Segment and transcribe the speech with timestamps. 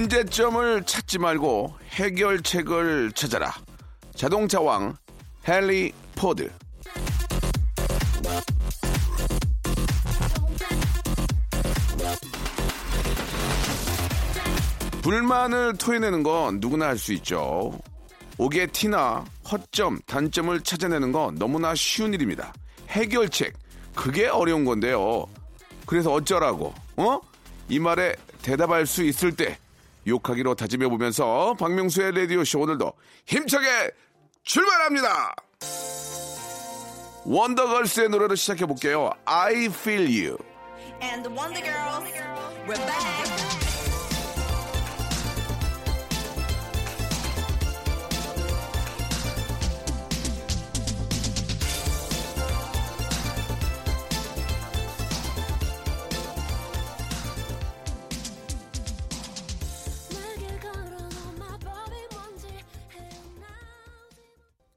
[0.00, 3.52] 문제점을 찾지 말고 해결책을 찾아라
[4.14, 4.96] 자동차 왕
[5.46, 6.50] 헨리 포드
[15.02, 17.78] 불만을 토해내는 건 누구나 할 수 있죠.
[18.38, 22.54] 옥의 티나 허점, 단점을 찾아내는 건 너무나 쉬운 일입니다.
[22.88, 23.52] 해결책,
[23.94, 25.26] 그게 어려운 건데요.
[25.84, 27.20] 그래서 어쩌라고, 어?
[27.68, 29.58] 이 말에 대답할 수 있을 때
[30.06, 32.92] 욕하기로 다짐해 보면서 박명수의 라디오 쇼 오늘도
[33.26, 33.90] 힘차게
[34.42, 35.34] 출발합니다!
[37.24, 39.10] 원더걸스의 노래로 시작해 볼게요.
[39.24, 40.38] I feel you.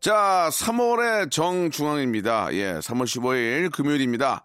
[0.03, 2.53] 자, 3월의 정중앙입니다.
[2.53, 4.43] 예, 3월 15일 금요일입니다.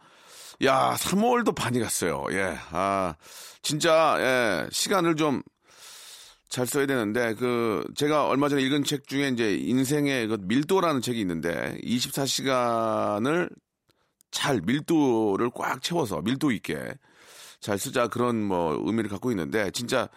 [0.63, 2.27] 야, 3월도 반이 갔어요.
[2.31, 3.17] 예, 아,
[3.61, 5.43] 진짜, 예, 시간을 좀
[6.49, 11.21] 잘 써야 되는데, 그, 제가 얼마 전에 읽은 책 중에 이제 인생의 그 밀도라는 책이
[11.21, 13.51] 있는데, 24시간을
[14.31, 16.95] 잘 밀도를 꽉 채워서 밀도 있게
[17.61, 20.09] 잘 쓰자 그런 뭐 의미를 갖고 있는데, 진짜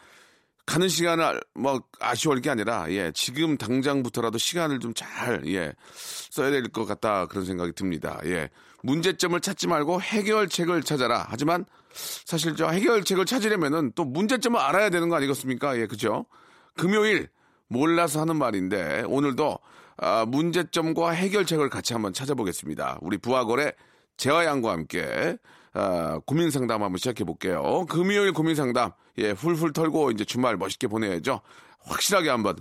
[0.66, 5.74] 가는 시간을 뭐 아쉬울 게 아니라 예 지금 당장부터라도 시간을 좀 잘 예
[6.30, 8.20] 써야 될 것 같다 그런 생각이 듭니다.
[8.26, 8.50] 예.
[8.84, 11.26] 문제점을 찾지 말고 해결책을 찾아라.
[11.30, 15.78] 하지만 사실 저 해결책을 찾으려면은 또 문제점을 알아야 되는 거 아니겠습니까?
[15.78, 16.26] 예 그죠?
[16.76, 17.28] 금요일
[17.68, 19.58] 몰라서 하는 말인데 오늘도
[19.98, 23.00] 아, 문제점과 해결책을 같이 한번 찾아보겠습니다.
[23.02, 23.74] 우리 부하걸의
[24.18, 25.38] 재화양과 함께
[25.74, 27.86] 아, 고민 상담 한번 시작해 볼게요.
[27.90, 31.42] 금요일 고민 상담 예 훌훌 털고 이제 주말 멋있게 보내야죠.
[31.80, 32.58] 확실하게 한번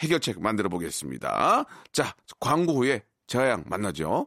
[0.00, 1.64] 해결책 만들어 보겠습니다.
[1.92, 4.26] 자 광고 후에 재화양 만나죠.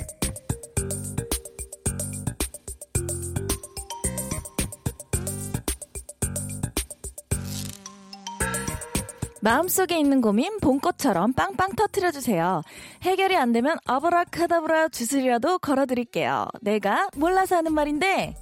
[9.43, 12.61] 마음속에 있는 고민 봄꽃처럼 빵빵 터트려주세요.
[13.01, 16.47] 해결이 안 되면 아브라카다브라 주술이라도 걸어드릴게요.
[16.61, 18.35] 내가 몰라서 하는 말인데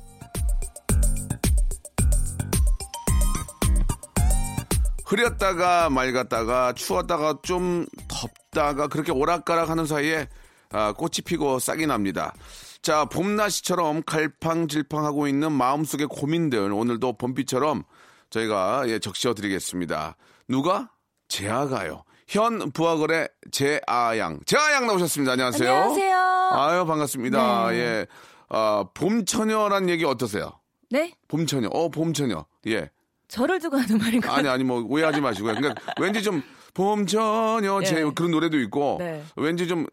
[5.06, 10.28] 흐렸다가 맑았다가 추웠다가 좀 덥다가 그렇게 오락가락 하는 사이에
[10.72, 12.34] 아, 꽃이 피고 싹이 납니다.
[12.82, 17.84] 자, 봄날씨처럼 갈팡질팡하고 있는 마음속의 고민들 오늘도 봄비처럼
[18.30, 20.16] 저희가 예, 적시어 드리겠습니다.
[20.50, 20.90] 누가?
[21.28, 22.04] 재아가요.
[22.28, 24.40] 현 부하거래 재아양.
[24.46, 25.34] 재아양 나오셨습니다.
[25.34, 25.72] 안녕하세요.
[25.72, 26.18] 안녕하세요.
[26.54, 27.70] 아유, 반갑습니다.
[27.70, 27.78] 네.
[27.78, 28.08] 예.
[28.50, 30.52] 아, 봄처녀란 얘기 어떠세요?
[30.90, 31.70] 네 봄처녀.
[31.72, 32.46] 어, 봄처녀.
[32.68, 32.90] 예.
[33.28, 34.32] 저를 두고 하는 말인가요?
[34.34, 35.54] 아니 아니 뭐 오해하지 마시고요.
[35.54, 36.42] 그러니까 왠지 좀
[36.74, 38.12] 봄처녀 제 네.
[38.16, 39.24] 그런 노래도 있고 네.
[39.36, 39.86] 왠지 좀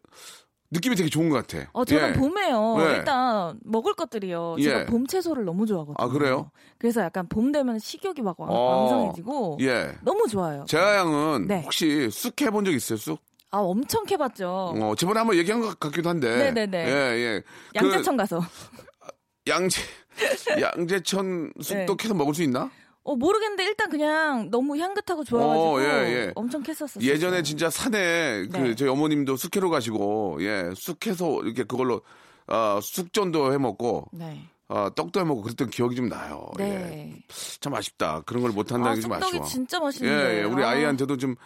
[0.70, 1.68] 느낌이 되게 좋은 것 같아.
[1.72, 2.12] 어, 저는 예.
[2.14, 2.74] 봄에요.
[2.78, 2.84] 네.
[2.96, 4.56] 일단 먹을 것들이요.
[4.60, 4.86] 제가 예.
[4.86, 5.96] 봄 채소를 너무 좋아하거든요.
[5.98, 6.50] 아, 그래요?
[6.78, 9.92] 그래서 약간 봄 되면 식욕이 막 왕- 어, 왕성해지고 예.
[10.02, 10.64] 너무 좋아요.
[10.68, 11.62] 재하 양은 네.
[11.62, 12.96] 혹시 쑥 해본 적 있어요?
[12.98, 13.20] 쑥?
[13.52, 14.74] 아 엄청 캐봤죠.
[14.76, 16.36] 어, 저번에 한번 얘기한 것 같기도 한데.
[16.52, 16.78] 네네네.
[16.88, 17.42] 예, 예.
[17.76, 18.40] 양재천 가서.
[18.40, 19.80] 그 양재
[20.60, 21.96] 양재천 쑥도 네.
[21.96, 22.70] 캐서 먹을 수 있나?
[23.06, 26.32] 어 모르겠는데 일단 그냥 너무 향긋하고 좋아가지고 어, 예, 예.
[26.34, 27.02] 엄청 캤었어요.
[27.02, 28.74] 예전에 진짜 산에 그 네.
[28.74, 32.02] 저희 어머님도 쑥캐로 가시고 예, 쑥해서 이렇게 그걸로
[32.48, 34.42] 어, 쑥전도 해 먹고 네.
[34.68, 36.50] 어, 떡도 해 먹고 그랬던 기억이 좀 나요.
[36.58, 36.64] 예.
[36.64, 37.22] 네.
[37.60, 38.22] 참 아쉽다.
[38.26, 39.44] 그런 걸 못 한다는 아, 게좀 쑥떡이 아쉬워.
[39.46, 40.34] 진짜 맛있는데.
[40.34, 40.42] 예, 예.
[40.42, 40.70] 우리 아.
[40.70, 41.36] 아이한테도 좀,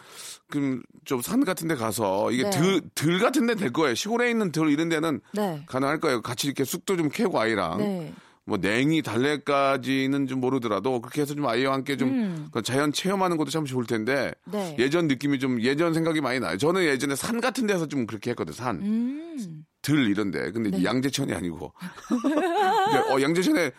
[0.50, 2.50] 좀, 좀 산 같은 데 가서, 이게 네.
[2.50, 3.94] 들, 들 같은 데 될 거예요.
[3.94, 5.62] 시골에 있는 들 이런 데는 네.
[5.66, 6.22] 가능할 거예요.
[6.22, 7.76] 같이 이렇게 쑥도 좀 캐고 아이랑.
[7.78, 8.14] 네.
[8.50, 13.64] 뭐 냉이 달래까지는 좀 모르더라도 그렇게 해서 좀 아이와 함께 좀그 자연 체험하는 것도 참
[13.64, 14.50] 좋을 텐데 음.
[14.50, 14.76] 네.
[14.81, 16.58] 예전 느낌이 좀 예전 생각이 많이 나요.
[16.58, 18.52] 저는 예전에 산 같은 데서 좀 그렇게 했거든.
[18.52, 18.81] 산.
[18.82, 19.64] 음.
[19.82, 20.85] 들 이런데 근데 네.
[20.85, 21.73] 양재천이 아니고
[23.11, 23.73] 어, 양재천에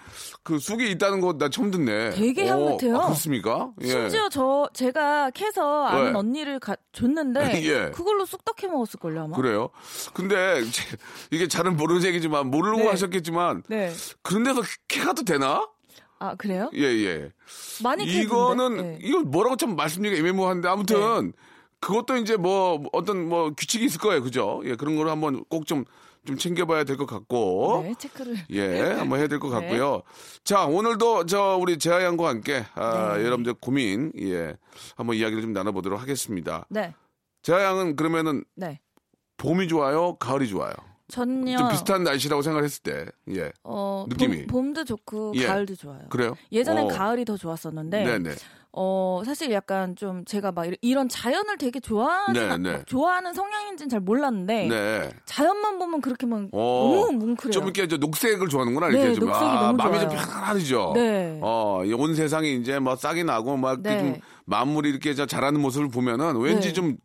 [0.44, 2.12] 그 쑥이 있다는 거 나 처음 듣네.
[2.12, 2.98] 되게 어, 향긋해요.
[2.98, 3.72] 아, 그렇습니까?
[3.82, 3.88] 예.
[3.88, 6.18] 심지어 저 제가 캐서 아는 네.
[6.20, 7.92] 언니를 가- 줬는데 예.
[7.92, 9.36] 그걸로 쑥떡 해 먹었을 걸요 아마.
[9.38, 9.70] 그래요.
[10.14, 10.98] 근데 제-
[11.32, 12.88] 이게 잘은 모르는 얘기지만 모르고 네.
[12.88, 13.92] 하셨겠지만 네.
[14.24, 15.68] 그런 데서 캐가도 되나?
[16.20, 16.70] 아 그래요?
[16.76, 17.30] 예 예.
[17.84, 18.04] 많이.
[18.06, 19.00] 이거는 네.
[19.02, 21.34] 이거 뭐라고 좀 말씀드리기 애매모호한데 아무튼
[21.82, 24.62] 그것도 이제 뭐 어떤 뭐 규칙이 있을 거예요, 그죠?
[24.66, 25.84] 예 그런 거를 한번 꼭 좀
[26.24, 27.82] 좀 챙겨봐야 될 것 같고.
[27.84, 28.36] 네, 체크를.
[28.52, 29.60] 예, 한번 해야 될것 네.
[29.60, 30.04] 같고요.
[30.44, 33.26] 자, 오늘도 저 우리 재하 양과 함께 아, 네.
[33.26, 34.56] 여러분들 고민 예
[34.96, 36.68] 한번 이야기를 좀 나눠보도록 하겠습니다.
[36.70, 36.94] 네.
[37.42, 38.80] 재하 양은 그러면은 네.
[39.38, 40.74] 봄이 좋아요, 가을이 좋아요?
[41.12, 41.58] 전요.
[41.58, 43.06] 좀 비슷한 날씨라고 생각했을 때,
[43.36, 44.48] 예, 어, 느낌이.
[44.48, 45.46] 봄, 도 좋고 예.
[45.46, 46.00] 가을도 좋아요.
[46.10, 46.36] 그래요?
[46.52, 46.88] 예전엔 어.
[46.88, 48.36] 가을이 더 좋았었는데 네네.
[48.74, 52.78] 어 사실 약간 좀 제가 막 이런- 자연을 되게 좋아하는 네, 네.
[52.78, 55.10] 막 좋아하는 성향인지는 잘 몰랐는데 네.
[55.26, 57.52] 자연만 보면 그렇게 막 어, 너무 뭉클해요.
[57.52, 60.26] 좀 이렇게 저 녹색을 좋아하는구나 네, 이렇게 좀 녹색이 너무 마음이 좀 좋아요.
[60.26, 60.92] 편안하죠.
[60.96, 61.40] 네.
[61.42, 64.00] 어, 이온 세상이 이제 뭐 싹이 나고 막 네.
[64.00, 64.16] 좀
[64.46, 66.74] 만물이 이렇게 저 자라는 모습을 보면은 왠지 네.
[66.74, 66.96] 좀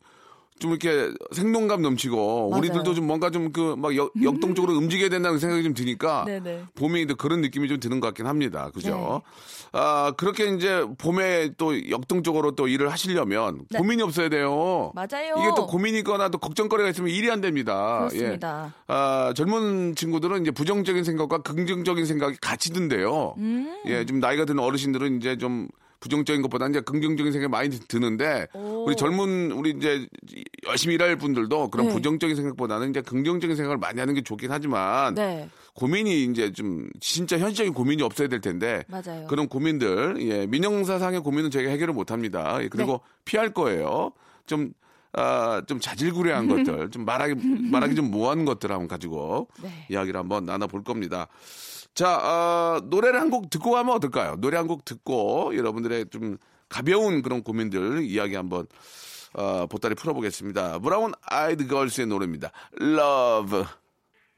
[0.59, 2.59] 좀 이렇게 생동감 넘치고 맞아요.
[2.59, 6.25] 우리들도 좀 뭔가 좀 그 막 역동적으로 움직여야 된다는 생각이 좀 드니까.
[6.75, 8.71] 봄이 또 그런 느낌이 좀 드는 것 같긴 합니다.
[8.73, 9.21] 그죠?
[9.71, 13.77] 아, 그렇게 이제 봄에 또 역동적으로 또 일을 하시려면 네.
[13.77, 14.91] 고민이 없어야 돼요.
[14.95, 15.35] 맞아요.
[15.37, 18.07] 이게 또 고민이거나 또 걱정거리가 있으면 일이 안 됩니다.
[18.09, 18.73] 그렇습니다.
[18.75, 18.83] 예.
[18.87, 23.35] 아, 젊은 친구들은 이제 부정적인 생각과 긍정적인 생각이 같이 든대요.
[23.37, 23.77] 음.
[23.87, 25.67] 예, 좀 나이가 든 어르신들은 이제 좀
[25.99, 28.85] 부정적인 것보다 이제 긍정적인 생각이 많이 드는데 오.
[28.85, 30.07] 우리 젊은 우리 이제
[30.67, 31.93] 열심히 일할 분들도 그런 네.
[31.93, 35.49] 부정적인 생각보다는 이제 긍정적인 생각을 많이 하는 게 좋긴 하지만 네.
[35.73, 39.27] 고민이 이제 좀 진짜 현실적인 고민이 없어야 될 텐데 맞아요.
[39.27, 42.57] 그런 고민들 예, 민영사상의 고민은 저희가 해결을 못 합니다.
[42.61, 42.99] 예, 그리고 네.
[43.25, 44.11] 피할 거예요.
[44.45, 44.71] 좀
[45.13, 47.35] 아, 좀 자질구레한 것들, 좀 말하기,
[47.71, 49.69] 말하기 좀 모호한 것들 한번 가지고 네.
[49.89, 51.27] 이야기를 한번 나눠볼 겁니다.
[51.97, 54.35] 자, 어, 노래를 한 곡 듣고 가면 어떨까요?
[54.37, 56.37] 노래 한 곡 듣고 여러분들의 좀
[56.69, 58.67] 가벼운 그런 고민들 이야기 한번
[59.33, 60.79] 어, 보따리 풀어보겠습니다.
[60.79, 62.51] 브라운 아이드 걸스의 노래입니다.
[62.81, 63.63] Love.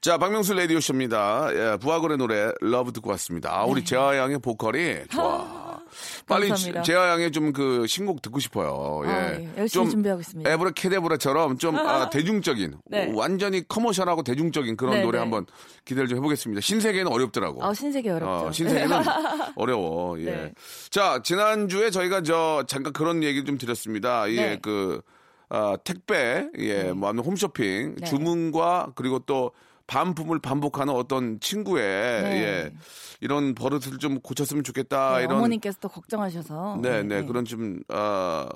[0.01, 1.49] 자, 박명수 라디오쇼입니다.
[1.53, 3.53] 예, 브아걸의 노래 Love 듣고 왔습니다.
[3.53, 5.77] 아, 우리 제아 양의 보컬이 좋아.
[6.25, 6.81] 빨리 네.
[6.83, 9.01] 재하 양의 좀 그 신곡 듣고 싶어요.
[9.05, 9.09] 예.
[9.09, 9.49] 아, 예.
[9.57, 10.49] 열심히 준비하고 있습니다.
[10.49, 13.11] 에브라 캐데브라처럼 좀 아, 대중적인, 네.
[13.13, 15.23] 완전히 커머셜하고 대중적인 그런 네, 노래 네.
[15.23, 15.45] 한번
[15.83, 16.61] 기대를 좀 해보겠습니다.
[16.61, 17.61] 신세계는 어렵더라고.
[17.65, 18.47] 아, 신세계 어렵죠.
[18.47, 18.97] 어, 신세계는
[19.57, 20.17] 어려워.
[20.21, 20.25] 예.
[20.25, 20.53] 네.
[20.91, 24.31] 자, 지난주에 저희가 저 잠깐 그런 얘기를 좀 드렸습니다.
[24.31, 24.59] 예, 네.
[24.61, 25.01] 그
[25.49, 28.05] 아, 택배, 예, 뭐 아니면 홈쇼핑 네.
[28.07, 29.51] 주문과 그리고 또
[29.89, 32.43] 반품을 반복하는 어떤 친구의 네.
[32.43, 32.73] 예,
[33.21, 35.17] 이런 버릇을 좀 고쳤으면 좋겠다.
[35.17, 36.79] 네, 이런 어머님께서 또 걱정하셔서.
[36.81, 38.47] 네, 네, 그런 좀, 아,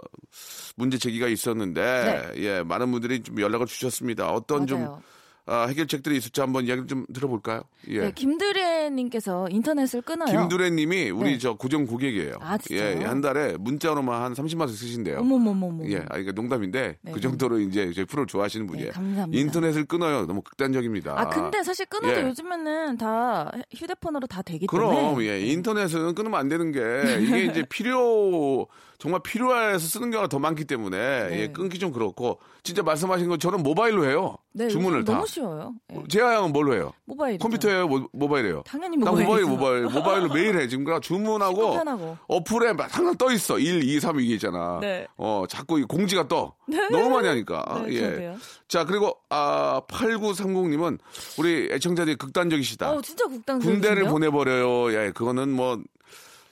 [0.75, 4.29] 문제 제기가 있었는데, 예, 많은 분들이 좀 연락을 주셨습니다.
[4.29, 4.85] 어떤 좀, 네.
[4.85, 5.01] 맞아요.
[5.45, 7.63] 아, 해결책들이 있을지 한번 이야기를 좀 들어볼까요?
[7.89, 7.99] 예.
[7.99, 10.31] 네, 김드레님께서 인터넷을 끊어요.
[10.31, 11.37] 김두래 님이 우리 네.
[11.37, 12.35] 저 고정 고객이에요.
[12.39, 13.01] 아, 진짜요?
[13.01, 15.19] 예, 한 달에 문자로만 한 30만 원 쓰신대요.
[15.19, 15.85] 어머머머머.
[15.89, 18.91] 예, 아, 이게 농담인데 네, 그 정도로 이제 저희 프로를 좋아하시는 분이에요.
[18.91, 19.41] 감사합니다.
[19.41, 20.25] 인터넷을 끊어요.
[20.25, 21.19] 너무 극단적입니다.
[21.19, 22.23] 아, 근데 사실 끊어도 예.
[22.23, 24.89] 요즘에는 다 휴대폰으로 다 되기 때문에.
[24.89, 26.79] 그럼 예 인터넷은 끊으면 안 되는 게
[27.21, 28.67] 이게 이제 필요
[29.03, 34.05] 정말 필요해서 쓰는 경우가 더 많기 때문에 예, 끊기 좀 그렇고 진짜 말씀하신 것처럼 모바일로
[34.05, 35.73] 해요 네, 주문을 다 너무 쉬워요.
[35.91, 36.03] 예.
[36.07, 37.37] 재하 양은 뭘로 해요 모바일.
[37.37, 39.49] 컴퓨터예요 모, 모바일이에요 당연히 나 모바일이죠.
[39.49, 42.15] 모바일 모바일 모바일로 매일 해 지금 그러니까 주문하고.
[42.29, 45.05] 어플에 막 항상 떠 있어 1, 2, 3 이게 있잖아 네.
[45.17, 46.55] 어 자꾸 이 공지가 떠
[46.89, 47.99] 너무 많이 하니까 네, 예.
[47.99, 48.35] 저도요.
[48.69, 50.99] 자 그리고 아 8930님은
[51.39, 53.81] 우리 애청자들이 극단적이시다 어, 진짜 국당적이신데요?
[53.95, 54.93] 군대를 보내버려요.
[54.93, 55.77] 예, 그거는 뭐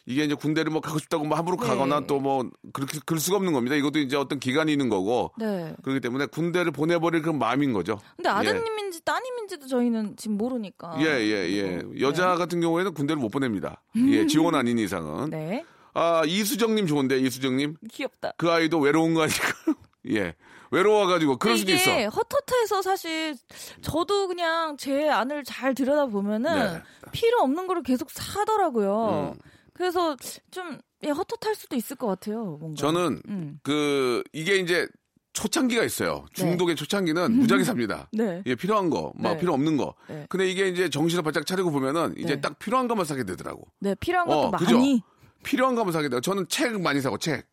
[0.05, 1.67] 이게 이제 군대를 뭐 가고 싶다고 뭐 함부로 네.
[1.67, 3.75] 가거나 또 뭐 그렇게 그럴 수가 없는 겁니다.
[3.75, 5.73] 이것도 이제 어떤 기간이 있는 거고 네.
[5.83, 7.99] 그렇기 때문에 군대를 보내버릴 그런 마음인 거죠.
[8.15, 10.95] 근데 아드님인지 따님인지도 저희는 지금 모르니까.
[10.99, 11.81] 예, 예, 예.
[11.99, 13.81] 여자 같은 경우에는 군대를 못 보냅니다.
[13.95, 15.29] 예, 지원 아닌 이상은.
[15.31, 15.65] 네.
[15.93, 17.75] 아, 이수정님 좋은데, 이수정님.
[17.91, 18.33] 귀엽다.
[18.37, 19.39] 그 아이도 외로운 거 아니까.
[20.11, 20.35] 예.
[20.71, 21.91] 외로워가지고 그럴 수도 있어.
[21.91, 23.35] 이게 헛헛해서 사실
[23.81, 26.81] 저도 그냥 제 안을 잘 들여다 보면은 네.
[27.11, 29.33] 필요 없는 거를 계속 사더라고요.
[29.35, 29.41] 음.
[29.73, 30.15] 그래서
[30.51, 32.57] 좀 예, 헛헛할 수도 있을 것 같아요.
[32.59, 32.75] 뭔가.
[32.75, 33.59] 저는 음.
[33.63, 34.87] 그 이게 이제
[35.33, 36.25] 초창기가 있어요.
[36.33, 38.09] 중독의 초창기는 무작위 삽니다.
[38.13, 38.43] 네.
[38.45, 39.39] 예, 필요한 거, 막 네.
[39.39, 39.95] 필요 없는 거.
[40.07, 40.25] 네.
[40.29, 42.41] 근데 이게 이제 정신을 바짝 차리고 보면은 이제 네.
[42.41, 43.65] 딱 필요한 것만 사게 되더라고.
[43.79, 44.75] 네, 필요한 것도 어, 그죠?
[44.75, 45.01] 많이.
[45.43, 46.21] 필요한 것만 사게 돼요.
[46.21, 47.47] 저는 책 많이 사고 책.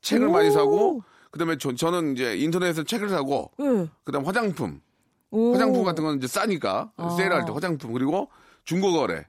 [0.00, 0.32] 책을 오.
[0.32, 3.86] 많이 사고 그다음에 저, 저는 이제 인터넷에서 책을 사고 네.
[4.04, 4.80] 그다음 화장품.
[5.30, 5.52] 오.
[5.54, 7.08] 화장품 같은 건 이제 싸니까 아.
[7.16, 8.30] 세일할 때 화장품 그리고
[8.64, 9.26] 중고 거래.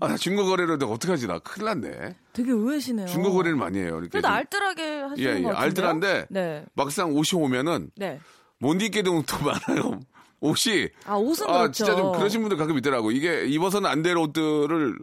[0.00, 1.26] 아, 나 중고 거래를 내가 어떡하지?
[1.26, 2.16] 나 큰일 났네.
[2.32, 3.06] 되게 의외시네요.
[3.06, 3.88] 중고 거래를 많이 해요.
[3.98, 4.34] 이렇게 그래도 좀.
[4.36, 5.56] 알뜰하게 하시는 예, 예, 것 같은데요?
[5.56, 6.64] 알뜰한데 네.
[6.74, 8.20] 막상 옷이 오면은 네.
[8.58, 10.00] 못 입게 되는 것도 많아요.
[10.40, 11.72] 옷이 아, 옷은 아, 그렇죠.
[11.72, 13.10] 진짜 좀 그러신 분들 가끔 있더라고.
[13.12, 14.98] 이게 입어서는 안 될 옷들을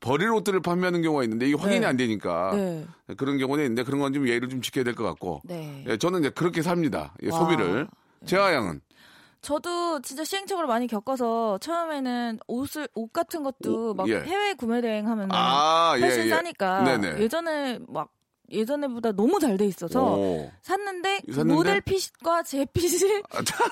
[0.00, 1.86] 버릴 옷들을 판매하는 경우가 있는데 이게 확인이 네.
[1.86, 2.86] 안 되니까 네.
[3.16, 5.40] 그런 경우는 있는데 그런 건 좀 예의를 좀 지켜야 될 것 같고.
[5.44, 5.84] 네.
[5.88, 7.14] 예, 저는 이제 그렇게 삽니다.
[7.22, 7.38] 예, 와.
[7.38, 7.88] 소비를.
[8.26, 8.80] 재하 양은
[9.42, 14.20] 저도 진짜 시행착오를 많이 겪어서 처음에는 옷을 옷 같은 것도 오, 막 예.
[14.20, 16.30] 해외 구매 대행 하면은 아, 예, 훨씬 예.
[16.30, 17.20] 싸니까 네네.
[17.20, 18.10] 예전에 막
[18.52, 20.50] 예전에보다 너무 잘 돼 있어서 오.
[20.62, 21.54] 샀는데, 샀는데?
[21.54, 23.22] 모델 핏과 제 핏이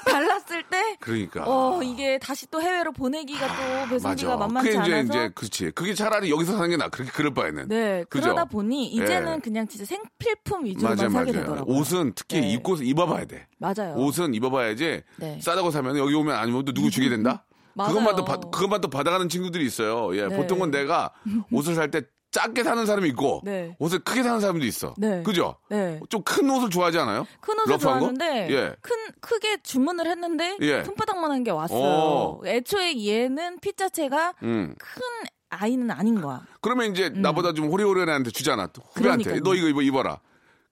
[0.06, 1.44] 달랐을 때 그러니까.
[1.46, 5.70] 어, 이게 다시 또 해외로 보내기가 또 배송비가 만만치 그게 이제 않아서 이제 그렇지.
[5.72, 6.88] 그게 차라리 여기서 사는 게 나.
[6.88, 7.68] 그렇게 그럴 바에는.
[7.68, 8.24] 네, 그죠?
[8.24, 9.38] 그러다 보니 이제는 예.
[9.40, 11.44] 그냥 진짜 생필품 위주로만 맞아요, 사게 맞아요.
[11.46, 11.76] 되더라고요.
[11.76, 12.52] 옷은 특히 네.
[12.52, 13.46] 입고 입어봐야 돼.
[13.58, 13.94] 맞아요.
[13.96, 15.02] 옷은 입어봐야지.
[15.16, 15.40] 네.
[15.40, 17.44] 싸다고 사면 여기 오면 아니면 또 누구 주게 된다.
[17.74, 17.88] 맞아요.
[17.90, 20.14] 그것만 또 받, 그것만 또 받아가는 친구들이 있어요.
[20.16, 20.36] 예, 네.
[20.36, 21.12] 보통은 내가
[21.52, 23.74] 옷을 살 때 작게 사는 사람이 있고 네.
[23.78, 24.94] 옷을 크게 사는 사람도 있어.
[24.98, 25.22] 네.
[25.24, 25.56] 그죠?
[25.68, 26.00] 네.
[26.08, 27.26] 좀 큰 옷을 좋아하지 않아요?
[27.40, 27.78] 큰 옷을?
[27.78, 28.76] 좋아하는데 예.
[28.80, 30.84] 큰 크게 주문을 했는데 예.
[30.84, 31.78] 손바닥만한 게 왔어요.
[31.78, 32.42] 오.
[32.46, 34.74] 애초에 얘는 핏 자체가 음.
[34.78, 35.02] 큰
[35.48, 36.42] 아이는 아닌 거야.
[36.60, 38.68] 그러면 이제 나보다 좀 호리호리한 애한테 주잖아.
[38.68, 39.22] 또 후배한테.
[39.22, 39.24] 음.
[39.24, 39.42] 그러니까요.
[39.42, 40.20] 너 이거 입어, 입어라.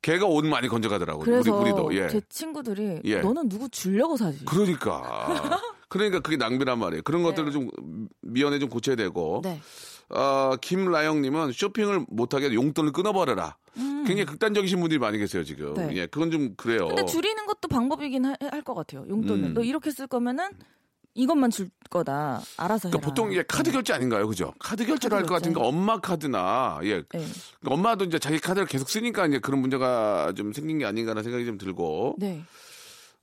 [0.00, 1.22] 걔가 옷 많이 건져가더라고.
[1.22, 1.94] 그래서 우리, 우리도.
[1.96, 2.06] 예.
[2.08, 3.16] 제 친구들이 예.
[3.20, 4.44] 너는 누구 주려고 사지?
[4.44, 5.60] 그러니까.
[5.88, 7.02] 그러니까 그게 낭비란 말이에요.
[7.02, 7.68] 그런 것들을 좀
[8.22, 9.40] 미연에 좀 고쳐야 되고.
[9.42, 9.60] 네.
[10.10, 13.56] 어, 김라영님은 쇼핑을 못하게 용돈을 끊어버려라.
[14.06, 15.68] 굉장히 극단적이신 분들이 많이 계세요, 지금.
[15.68, 15.74] 음.
[15.74, 15.90] 네.
[15.96, 16.88] 예, 그건 좀 그래요.
[16.88, 19.04] 근데 줄이는 것도 방법이긴 할 것 같아요.
[19.08, 19.44] 용돈을.
[19.50, 19.54] 음.
[19.54, 20.48] 너 이렇게 쓸 거면은
[21.14, 22.40] 이것만 줄 거다.
[22.56, 22.88] 알아서.
[22.88, 24.52] 그러니까 보통 이게 카드 결제 아닌가요, 그죠?
[24.58, 25.34] 카드 결제를 할 것.
[25.34, 26.96] 같으니까 엄마 카드나, 예.
[26.96, 27.02] 네.
[27.08, 27.28] 그러니까
[27.66, 31.58] 엄마도 이제 자기 카드를 계속 쓰니까 이제 그런 문제가 좀 생긴 게 아닌가라는 생각이 좀
[31.58, 32.16] 들고.
[32.18, 32.42] 네.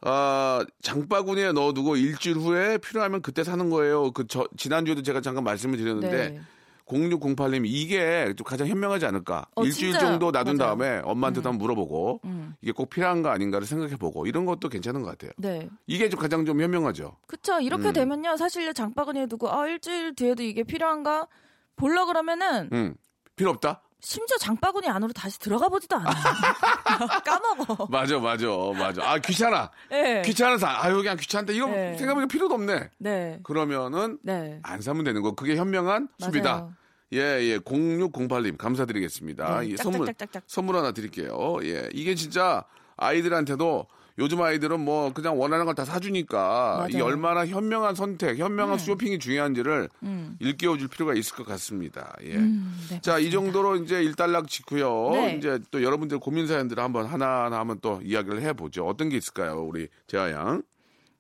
[0.02, 4.12] 아, 장바구니에 넣어두고 일주일 후에 필요하면 그때 사는 거예요.
[4.12, 6.30] 그, 저, 지난주에도 제가 잠깐 말씀을 드렸는데.
[6.30, 6.42] 네.
[6.86, 9.48] 0608님, 이게 좀 가장 현명하지 않을까?
[9.56, 10.12] 어, 일주일 진짜요.
[10.12, 10.70] 정도 놔둔 맞아요.
[10.78, 12.54] 다음에 엄마한테도 한번 물어보고, 음.
[12.62, 15.32] 이게 꼭 필요한 거 아닌가를 생각해보고, 이런 것도 괜찮은 것 같아요.
[15.38, 15.68] 네.
[15.88, 17.18] 이게 좀 가장 좀 현명하죠.
[17.28, 17.60] 그쵸.
[17.60, 17.94] 이렇게 음.
[17.94, 18.38] 되면요.
[18.38, 21.28] 사실 장바구니에 두고, 아, 일주일 뒤에도 이게 필요한가?
[21.76, 22.96] 보려 그러면은, 음.
[23.36, 23.82] 필요 없다?
[24.06, 26.14] 심지어 장바구니 안으로 다시 들어가 보지도 않아요.
[27.26, 27.88] 까먹어.
[27.88, 28.46] 맞아, 맞아,
[28.78, 29.02] 맞아.
[29.04, 29.72] 아, 귀찮아.
[29.90, 30.22] 네.
[30.22, 31.52] 귀찮아서, 아유, 그냥 귀찮다.
[31.52, 31.98] 이거 네.
[31.98, 32.92] 생각해보니까 필요도 없네.
[33.00, 33.40] 네.
[33.42, 34.60] 그러면은, 네.
[34.62, 35.32] 안 사면 되는 거.
[35.34, 36.70] 그게 현명한 수비다.
[37.14, 37.58] 예, 예.
[37.58, 39.62] 0608님, 감사드리겠습니다.
[39.62, 40.08] 네, 예, 선물.
[40.46, 41.58] 선물 하나 드릴게요.
[41.64, 41.90] 예.
[41.92, 42.64] 이게 진짜
[42.98, 47.04] 아이들한테도 요즘 아이들은 뭐 그냥 원하는 걸 다 사주니까 맞아요.
[47.04, 50.38] 얼마나 현명한 선택, 현명한 쇼핑이 중요한지를 음.
[50.40, 52.16] 일깨워 줄 필요가 있을 것 같습니다.
[52.24, 52.36] 예.
[52.36, 55.10] 음, 네, 자, 이 정도로 이제 일단락 짓고요.
[55.12, 55.36] 네.
[55.38, 58.88] 이제 또 여러분들 고민 사연들을 한번 하나하나 한번 또 이야기를 해보죠.
[58.88, 59.62] 어떤 게 있을까요?
[59.64, 60.62] 우리 재하 양.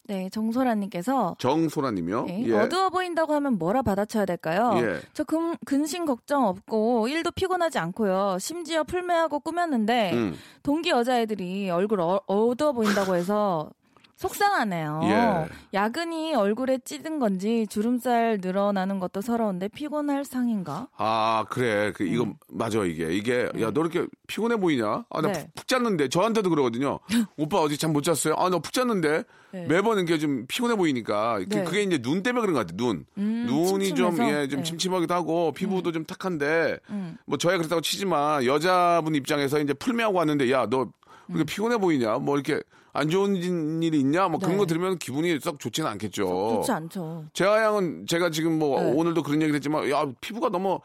[0.08, 2.26] 네, 정소라님께서 정소라님이요.
[2.26, 2.54] 네, 예.
[2.54, 4.74] 어두워 보인다고 하면 뭐라 받아쳐야 될까요?
[4.76, 5.00] 예.
[5.14, 8.38] 저 금, 근심 걱정 없고 일도 피곤하지 않고요.
[8.40, 10.36] 심지어 풀매하고 꾸몄는데 음.
[10.62, 13.70] 동기 여자애들이 얼굴 어, 어두워 보인다고 해서
[14.16, 15.02] 속상하네요.
[15.04, 15.46] 예.
[15.74, 20.88] 야근이 얼굴에 찌든 건지 주름살 늘어나는 것도 서러운데 피곤할 상인가?
[20.98, 21.92] 아, 그래.
[21.94, 23.14] 그, 이거, 맞아, 이게.
[23.14, 25.04] 이게, 야, 너 이렇게 피곤해 보이냐?
[25.10, 25.48] 아, 나 네.
[25.56, 26.08] 푹, 잤는데.
[26.10, 27.00] 저한테도 그러거든요.
[27.38, 28.36] 오빠 어디 잠못 잤어요?
[28.38, 29.24] 아, 나 푹 잤는데.
[29.52, 29.66] 네.
[29.68, 31.40] 매번 이렇게 좀 피곤해 보이니까.
[31.40, 31.64] 그- 네.
[31.64, 33.06] 그게 이제 눈 때문에 그런 것 같아, 눈.
[33.18, 34.42] 음, 눈이 좀, 침침해서?
[34.42, 34.64] 예, 좀 네.
[34.64, 37.18] 침침하기도 하고, 피부도 좀 탁한데, 음.
[37.26, 40.90] 뭐, 저야 그렇다고 치지만, 여자분 입장에서 이제 풀매하고 왔는데, 야, 너,
[41.28, 42.18] 그렇게 피곤해 보이냐?
[42.20, 42.62] 뭐, 이렇게,
[42.94, 43.36] 안 좋은
[43.84, 44.28] 일이 있냐?
[44.30, 44.58] 뭐, 그런 네.
[44.60, 46.26] 거 들으면 기분이 썩 좋지는 않겠죠.
[46.62, 47.26] 좋지 않죠.
[47.34, 48.92] 재하 양은 제가 지금 뭐 네.
[48.92, 50.80] 오늘도 그런 얘기를 했지만 야 피부가 너무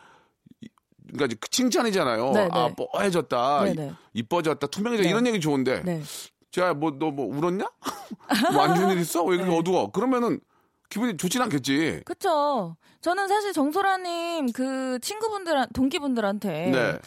[0.61, 0.69] 이-
[1.13, 2.31] 그러니까 그 칭찬이잖아요.
[2.33, 2.75] 네, 아 네.
[2.77, 3.93] 뽀해졌다, 네, 네.
[4.15, 5.09] 이뻐졌다, 투명해졌다 네.
[5.11, 6.03] 이런 얘기 좋은데 네.
[6.51, 7.65] 재하 뭐너 뭐 울었냐?
[8.55, 9.23] 뭐 안 좋은 일 있어?
[9.23, 9.59] 왜 그렇게 네.
[9.59, 9.91] 어두워?
[9.93, 10.41] 그러면은
[10.89, 12.03] 기분이 좋진 않겠지.
[12.05, 12.77] 그쵸.
[13.03, 16.99] 저는 사실 정소라님 그 친구분들, 동기분들한테 네.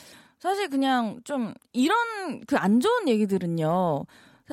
[0.44, 4.06] 사실 그냥 좀 이런 그 안 좋은 얘기들은요.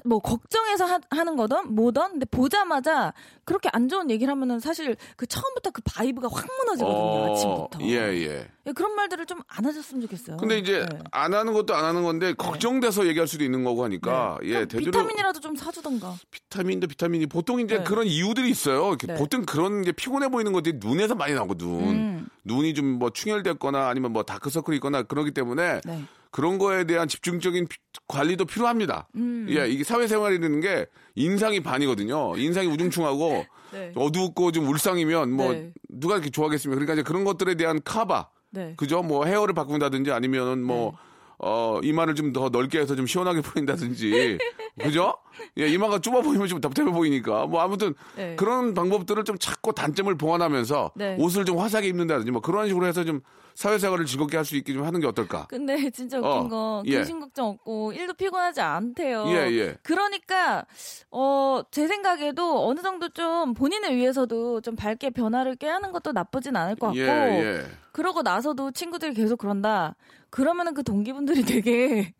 [0.04, 3.12] 뭐 걱정해서 하, 는 거든 뭐든 근데 보자마자
[3.44, 8.48] 그렇게 안 좋은 얘기를 하면은 사실 그 처음부터 그 vibe가 확 무너지거든요 아침부터 예, 예.
[8.66, 10.36] 예, 그런 말들을 좀 안 하셨으면 좋겠어요.
[10.36, 10.98] 근데 이제 네.
[11.10, 14.48] 안 하는 것도 안 하는 건데 걱정돼서 얘기할 수도 있는 거고 하니까 네.
[14.48, 16.14] 예, 대대로 비타민이라도 좀 사주던가.
[16.30, 17.84] 비타민도 비타민이 보통 이제 네.
[17.84, 18.96] 그런 이유들이 있어요.
[18.96, 19.14] 네.
[19.16, 21.88] 보통 그런 게 피곤해 보이는 것들이 눈에서 많이 나오고 눈.
[21.88, 22.28] 음.
[22.44, 26.04] 눈이 좀 뭐 충혈됐거나 아니면 뭐 다크서클이 있거나 그러기 때문에 네.
[26.30, 27.76] 그런 거에 대한 집중적인 피-
[28.08, 29.08] 관리도 필요합니다.
[29.16, 29.46] 음.
[29.50, 32.36] 예, 이게 사회생활이라는 게 인상이 반이거든요.
[32.36, 33.92] 인상이 우중충하고 네.
[33.94, 35.72] 어두웠고 좀 울상이면 뭐 네.
[35.88, 36.74] 누가 이렇게 좋아하겠습니까?
[36.76, 38.28] 그러니까 이제 그런 것들에 대한 카바.
[38.50, 38.74] 네.
[38.76, 39.02] 그죠?
[39.02, 40.96] 뭐 헤어를 바꾼다든지 아니면은 뭐
[41.38, 44.38] 어, 이마를 좀 더 넓게 해서 좀 시원하게 보인다든지.
[44.80, 45.14] 그죠?
[45.58, 47.46] 예, 이마가 좁아 보이면 좀 답답해 보이니까.
[47.46, 48.36] 뭐 아무튼 네.
[48.36, 51.16] 그런 방법들을 좀 찾고 단점을 보완하면서 네.
[51.18, 53.20] 옷을 좀 화사하게 입는다든지 뭐 그런 식으로 해서 좀
[53.54, 55.46] 사회생활을 즐겁게 할 수 있게 좀 하는 게 어떨까?
[55.48, 56.96] 근데 진짜 웃긴 어, 건 예.
[56.96, 59.24] 근심 걱정 없고 일도 피곤하지 않대요.
[59.28, 59.76] 예, 예.
[59.82, 60.64] 그러니까
[61.10, 66.76] 어 제 생각에도 어느 정도 좀 본인을 위해서도 좀 밝게 변화를 꾀하는 것도 나쁘진 않을
[66.76, 67.64] 것 같고 예, 예.
[67.92, 69.94] 그러고 나서도 친구들이 계속 그런다.
[70.30, 72.14] 그러면은 그 동기분들이 되게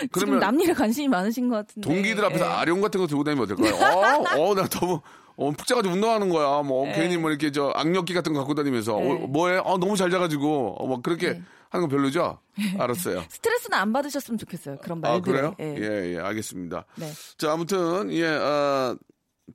[0.00, 1.88] 지금 그러면 남 일에 관심이 많으신 것 같은데.
[1.88, 2.48] 동기들 앞에서 예.
[2.50, 3.74] 아령 같은 거 들고 다니면 어떨까요?
[3.74, 5.00] 어, 어, 나 너무
[5.36, 6.62] 어, 푹 자가지고 운동하는 거야.
[6.62, 6.92] 뭐 예.
[6.92, 9.10] 괜히 뭐 이렇게 저 악력기 같은 거 갖고 다니면서 예.
[9.10, 9.58] 어, 뭐해?
[9.64, 11.42] 어, 너무 잘 자가지고 어, 막 그렇게 예.
[11.70, 12.38] 하는 건 별로죠?
[12.78, 13.24] 알았어요.
[13.30, 14.76] 스트레스는 안 받으셨으면 좋겠어요.
[14.82, 15.32] 그런 아 말들.
[15.32, 15.54] 그래요?
[15.60, 15.74] 예.
[15.78, 16.84] 예, 예, 알겠습니다.
[16.96, 17.10] 네.
[17.38, 18.96] 자, 아무튼 예, 어,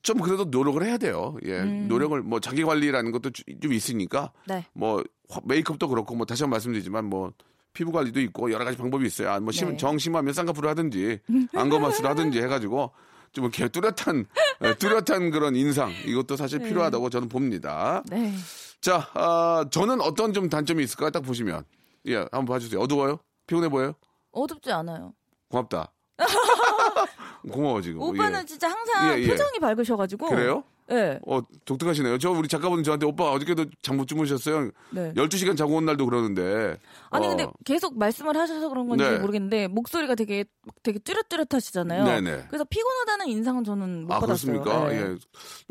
[0.01, 1.37] 좀 그래도 노력을 해야 돼요.
[1.45, 4.47] 예, 노력을 뭐 자기 관리라는 것도 주- 좀 있으니까 음.
[4.47, 4.65] 네.
[4.73, 7.31] 뭐 화- 메이크업도 그렇고 뭐 다시 한번 말씀드리지만 뭐
[7.77, 9.29] 피부 관리도 있고 여러 가지 방법이 있어요.
[9.29, 9.77] 아, 뭐 심, 네.
[9.77, 11.19] 정심하면 쌍꺼풀을 하든지
[11.53, 12.91] 안검하수를 하든지 해가지고
[13.33, 14.25] 좀 이렇게 뚜렷한
[14.63, 18.01] 예, 뚜렷한 그런 인상 이것도 사실 필요하다고 저는 봅니다.
[18.09, 18.33] 네.
[18.81, 21.65] 자, 아, 저는 어떤 좀 단점이 있을까 딱 보시면
[22.07, 22.79] 예, 한번 봐주세요.
[22.81, 23.19] 어두워요?
[23.45, 23.93] 피곤해 보여요?
[24.31, 25.13] 어둡지 않아요.
[25.49, 25.91] 고맙다.
[27.51, 28.01] 고마워 지금.
[28.01, 28.45] 오빠는 예.
[28.45, 29.27] 진짜 항상 예, 예.
[29.27, 30.29] 표정이 밝으셔가지고.
[30.29, 30.63] 그래요?
[30.91, 31.19] 예.
[31.27, 32.17] 어, 독특하시네요.
[32.17, 34.71] 저 우리 작가분 저한테 오빠 어저께도 잠 못 주무셨어요.
[34.91, 35.11] 네.
[35.15, 36.77] 12시간 자고 온 날도 그러는데.
[37.09, 39.17] 아니 어, 근데 계속 말씀을 하셔서 그런 건지 네.
[39.17, 40.45] 모르겠는데 목소리가 되게
[40.83, 42.03] 되게 뚜렷뚜렷하시잖아요.
[42.03, 42.45] 네네.
[42.47, 44.61] 그래서 피곤하다는 인상은 저는 못 아, 받았어요.
[44.61, 44.93] 그렇습니까?
[44.93, 45.15] 예.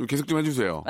[0.00, 0.06] 예.
[0.06, 0.82] 계속 좀 해주세요.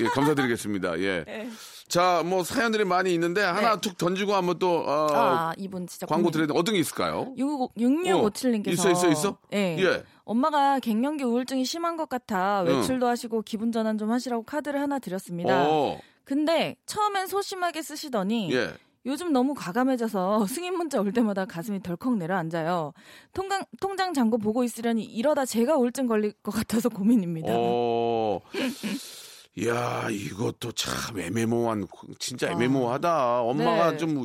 [0.00, 0.98] 예, 감사드리겠습니다.
[1.00, 1.24] 예.
[1.28, 1.48] 예.
[1.88, 3.80] 자, 뭐 사연들이 많이 있는데 하나 네.
[3.80, 6.54] 툭 던지고 한번 또, 어, 아 이분 진짜 광고 드려야 돼.
[6.56, 7.34] 어떤 게 있을까요?
[7.36, 9.38] 6657님께서 있어, 있어, 있어?
[9.52, 9.76] 예.
[9.78, 10.02] 예.
[10.24, 12.68] 엄마가 갱년기 우울증이 심한 것 같아 응.
[12.68, 15.68] 외출도 하시고 기분 전환 좀 하시라고 카드를 하나 드렸습니다.
[15.68, 18.72] 어, 근데 처음엔 소심하게 쓰시더니 예.
[19.06, 22.94] 요즘 너무 과감해져서 승인 문자 올 때마다 가슴이 덜컥 내려앉아요.
[23.34, 27.52] 통장, 통장 잔고 보고 있으려니 이러다 제가 우울증 걸릴 것 같아서 고민입니다.
[27.54, 28.40] 어.
[29.56, 31.86] 이야, 이것도 참 애매모호한,
[32.18, 32.52] 진짜 아.
[32.52, 33.40] 애매모호하다.
[33.42, 33.96] 엄마가 네.
[33.98, 34.24] 좀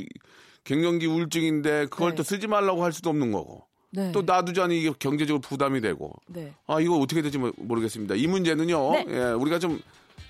[0.64, 2.16] 갱년기 우울증인데 그걸 네.
[2.16, 3.64] 또 쓰지 말라고 할 수도 없는 거고.
[3.92, 4.12] 네.
[4.12, 6.14] 또 놔두자니 이게 경제적으로 부담이 되고.
[6.28, 6.54] 네.
[6.68, 8.16] 아, 이거 어떻게 될지 모- 모르겠습니다.
[8.16, 9.06] 이 문제는요, 네.
[9.10, 9.80] 예, 우리가 좀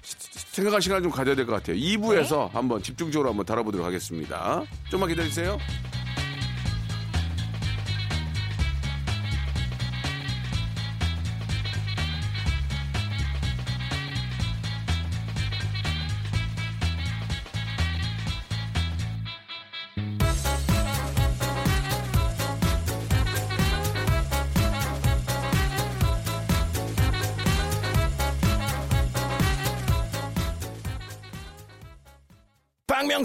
[0.01, 0.15] 시-
[0.51, 1.75] 생각할 시간을 좀 가져야 될 것 같아요.
[1.77, 2.49] 2부에서 네.
[2.53, 4.63] 한번 집중적으로 한번 다뤄보도록 하겠습니다.
[4.89, 5.57] 좀만 기다리세요.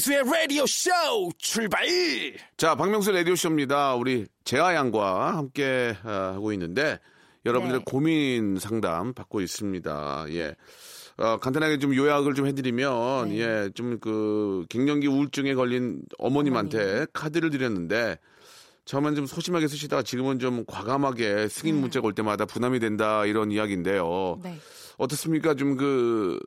[0.04, 0.90] 박명수의 라디오 쇼
[1.38, 1.86] 출발
[2.58, 3.94] 자, 박명수 라디오 쇼입니다.
[3.94, 6.98] 우리 재하 양과 함께 어, 하고 있는데,
[7.46, 7.84] 여러분들의 네.
[7.90, 10.26] 고민 상담 받고 있습니다.
[10.30, 10.56] 예.
[11.16, 13.38] 어, 간단하게 좀 요약을 좀 해드리면, 네.
[13.38, 17.06] 예, 좀 그, 갱년기 우울증에 걸린 어머님한테 어머님.
[17.14, 18.18] 카드를 드렸는데,
[18.84, 24.38] 처음엔 좀 소심하게 쓰시다가 지금은 좀 과감하게 승인 문자가 올 때마다 부담이 된다, 이런 이야기인데요.
[24.42, 24.58] 네.
[24.98, 25.54] 어떻습니까?
[25.54, 26.38] 좀 그,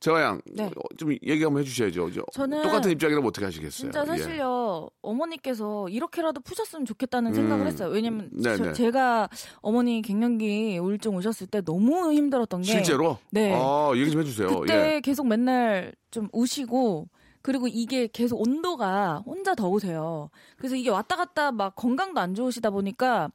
[0.00, 0.64] 재하 양, 네.
[0.64, 2.10] 어, 좀 얘기 한번 해주셔야죠.
[2.12, 3.70] 저- 저는 똑같은 입장이라면 어떻게 하시겠어요?
[3.92, 4.06] 진짜 예.
[4.06, 7.90] 사실요 어머니께서 이렇게라도 푸셨으면 좋겠다는 생각을 했어요.
[7.90, 8.42] 왜냐면 음.
[8.42, 8.72] 네네.
[8.72, 9.28] 제가
[9.60, 13.18] 어머니 갱년기 우울증 오셨을 때 너무 힘들었던 게 실제로?
[13.30, 13.52] 네.
[13.54, 14.60] 아, 얘기 좀 해주세요.
[14.60, 15.00] 그때 예.
[15.00, 17.08] 계속 맨날 좀 우시고
[17.42, 20.30] 그리고 이게 계속 온도가 혼자 더우세요.
[20.56, 23.30] 그래서 이게 왔다 갔다 막 건강도 안 좋으시다 보니까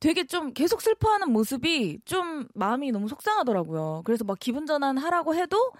[0.00, 4.02] 되게 좀 계속 슬퍼하는 모습이 좀 마음이 너무 속상하더라고요.
[4.04, 5.72] 그래서 막 기분 전환 하라고 해도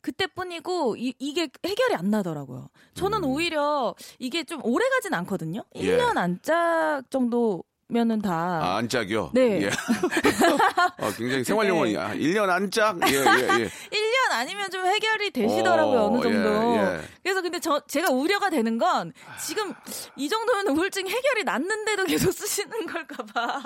[0.00, 2.68] 그때뿐이고 이, 이게 해결이 안 나더라고요.
[2.94, 5.60] 저는 오히려 이게 좀 오래 가진 않거든요.
[5.76, 5.80] 음.
[5.80, 5.96] 예.
[5.96, 9.30] 1년 안짝 정도 면은 다 아, 안짝이요?
[9.34, 9.62] 네.
[9.62, 9.66] 예.
[10.98, 12.14] 어, 굉장히 생활용어이야.
[12.14, 12.98] 1년 안짝?
[13.10, 13.68] 예, 예, 예.
[13.90, 16.76] 1년 아니면 좀 해결이 되시더라고요, 어, 어느 정도.
[16.76, 17.00] 예, 예.
[17.22, 19.12] 그래서 근데 저, 제가 우려가 되는 건
[19.44, 19.72] 지금
[20.16, 23.60] 이 정도면 우울증 해결이 났는데도 계속 쓰시는 걸까봐.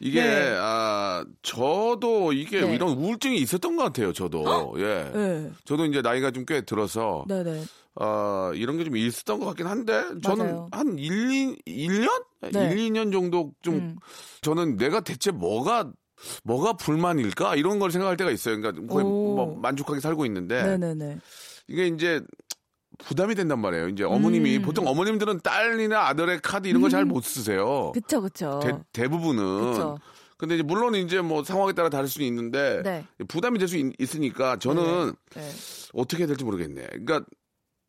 [0.00, 0.56] 이게, 네.
[0.58, 2.74] 아, 저도 이게 네.
[2.74, 4.74] 이런 우울증이 있었던 것 같아요, 저도.
[4.78, 5.10] 예.
[5.14, 5.50] 네.
[5.64, 7.62] 저도 이제 나이가 좀 꽤 들어서, 네네.
[8.00, 10.68] 어, 이런 게 좀 있었던 것 같긴 한데, 저는 맞아요.
[10.72, 12.24] 한 1, 2, 1년?
[12.50, 12.72] 네.
[12.72, 13.96] 1, 2년 정도 좀, 음.
[14.40, 15.92] 저는 내가 대체 뭐가,
[16.44, 17.56] 뭐가 불만일까?
[17.56, 18.60] 이런 걸 생각할 때가 있어요.
[18.60, 19.34] 그러니까 거의 오.
[19.34, 21.18] 뭐 만족하게 살고 있는데, 네네네.
[21.68, 22.20] 이게 이제
[22.98, 23.88] 부담이 된단 말이에요.
[23.88, 24.62] 이제 어머님이 음.
[24.62, 27.90] 보통 어머님들은 딸이나 아들의 카드 이런 거 잘못 쓰세요.
[27.92, 28.60] 그쵸, 그쵸.
[28.92, 29.98] 대, 부분은 그쵸.
[30.36, 33.06] 근데 이제 물론 이제 뭐 상황에 따라 다를 수는 있는데 네.
[33.28, 35.48] 부담이 될 수 있으니까 저는 네.
[35.94, 36.82] 어떻게 해야 될지 모르겠네.
[36.90, 37.24] 그러니까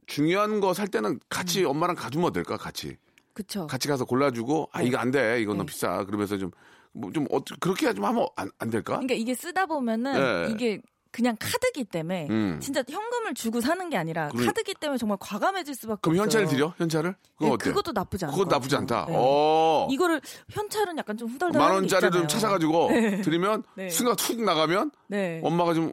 [0.07, 2.57] 중요한 거 살 때는 같이 엄마랑 가주면 어떨까?
[2.57, 2.95] 같이
[3.33, 3.67] 그쵸.
[3.67, 4.87] 같이 가서 골라주고 아 네.
[4.87, 5.41] 이거 안 돼.
[5.41, 5.73] 이건 너무 네.
[5.73, 6.03] 비싸.
[6.05, 6.51] 그러면서 좀
[6.93, 8.93] 뭐좀 어떻게 그렇게 좀 하면 안, 안 될까?
[8.93, 10.51] 그러니까 이게 쓰다 보면은 네.
[10.53, 12.59] 이게 그냥 카드기 때문에 음.
[12.59, 16.23] 진짜 현금을 주고 사는 게 아니라 그럼- 카드기 때문에 정말 과감해질 수밖에 그럼 없어요.
[16.23, 16.73] 현찰을 드려?
[16.77, 17.15] 현찰을?
[17.35, 17.63] 그건 네, 어때?
[17.69, 18.31] 그것도 나쁘지 않아.
[18.33, 19.05] 그건 나쁘지 않다.
[19.07, 19.13] 네.
[19.15, 19.87] 어.
[19.91, 22.27] 이거를 현찰은 약간 좀 후덜덜 만 원짜리를 있잖아요.
[22.27, 22.89] 찾아가지고
[23.23, 23.89] 드리면 네.
[23.89, 25.39] 순간 툭 나가면 네.
[25.43, 25.91] 엄마가 좀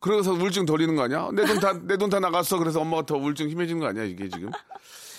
[0.00, 1.28] 그래서 우울증 덜리는 거 아니야?
[1.32, 2.58] 내 돈 다 내 돈 다 나갔어.
[2.58, 4.50] 그래서 엄마가 더 우울증 심해지는 거 아니야 이게 지금?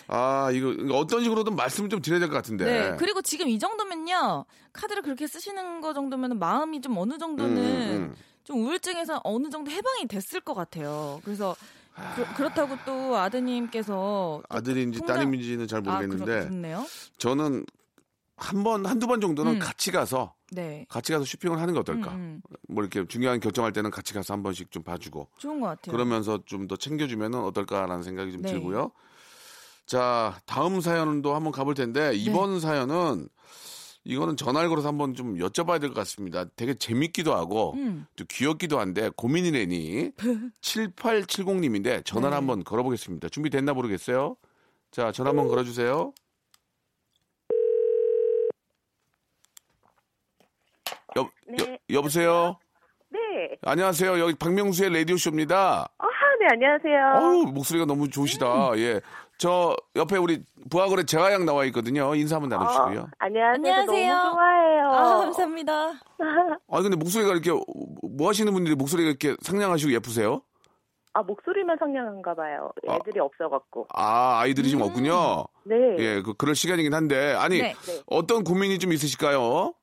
[0.08, 2.66] 아 이거 어떤 식으로든 말씀을 좀 드려야 될 것 같은데.
[2.66, 2.96] 네.
[2.98, 4.46] 그리고 지금 이 정도면요.
[4.74, 8.16] 카드를 그렇게 쓰시는 거 정도면 마음이 좀 어느 정도는 음, 음.
[8.44, 11.22] 좀 우울증에서 어느 정도 해방이 됐을 것 같아요.
[11.24, 11.56] 그래서
[12.36, 16.86] 그, 렇다고또 아드님께서 또 아들인지 통장- 따님인지는 잘 모르겠는데 아, 그렇, 그렇네요.
[17.18, 17.66] 저는
[18.36, 19.60] 한 번 한두 번 정도는 음.
[19.60, 20.86] 같이 가서 네.
[20.90, 22.12] 같이 가서 쇼핑을 하는 게 어떨까?
[22.14, 22.56] 음, 음.
[22.68, 25.94] 뭐 이렇게 중요한 결정할 때는 같이 가서 한 번씩 좀 봐주고 좋은 것 같아요.
[25.96, 28.52] 그러면서 좀 더 챙겨주면은 어떨까라는 생각이 좀 네.
[28.52, 28.92] 들고요.
[29.86, 32.16] 자 다음 사연도 한번 가볼 텐데 네.
[32.16, 33.28] 이번 사연은
[34.06, 36.46] 이거는 전화를 걸어서 한번 좀 여쭤봐야 될 것 같습니다.
[36.56, 38.06] 되게 재밌기도 하고 음.
[38.18, 40.12] 또 귀엽기도 한데 고민이래니
[40.62, 42.36] 7870님인데 전화를 네.
[42.36, 43.30] 한번 걸어보겠습니다.
[43.30, 44.36] 준비됐나 모르겠어요.
[44.92, 46.14] 자 전화 한번 걸어주세요.
[51.18, 51.78] 여, 네.
[51.92, 52.58] 여, 보세요
[53.10, 53.20] 네.
[53.62, 54.20] 안녕하세요.
[54.20, 55.88] 여기 박명수의 라디오 쇼입니다.
[55.98, 56.06] 아,
[56.40, 57.20] 네, 안녕하세요.
[57.46, 58.72] 어우, 목소리가 너무 좋으시다.
[58.72, 58.78] 음.
[58.80, 59.00] 예.
[59.44, 62.16] 저 옆에 우리 부하거래 재화양 나와 있거든요.
[62.16, 63.02] 인사 한번 나누시고요.
[63.02, 63.54] 어, 안녕하세요.
[63.56, 64.16] 안녕하세요.
[64.16, 64.88] 너무 좋아해요.
[64.88, 65.92] 아, 감사합니다.
[66.72, 70.44] 아 근데 목소리가 이렇게 뭐 하시는 분들이 목소리가 이렇게 상냥하시고 예쁘세요?
[71.12, 72.72] 아, 목소리만 상냥한가 봐요.
[72.90, 73.88] 애들이 없어갖고.
[73.94, 75.44] 아, 아이들이 지금 없군요.
[75.66, 75.76] 네.
[76.00, 77.76] 예, 그 그럴 시간이긴 한데 아니 네.
[77.86, 78.02] 네.
[78.08, 79.74] 어떤 고민이 좀 있으실까요?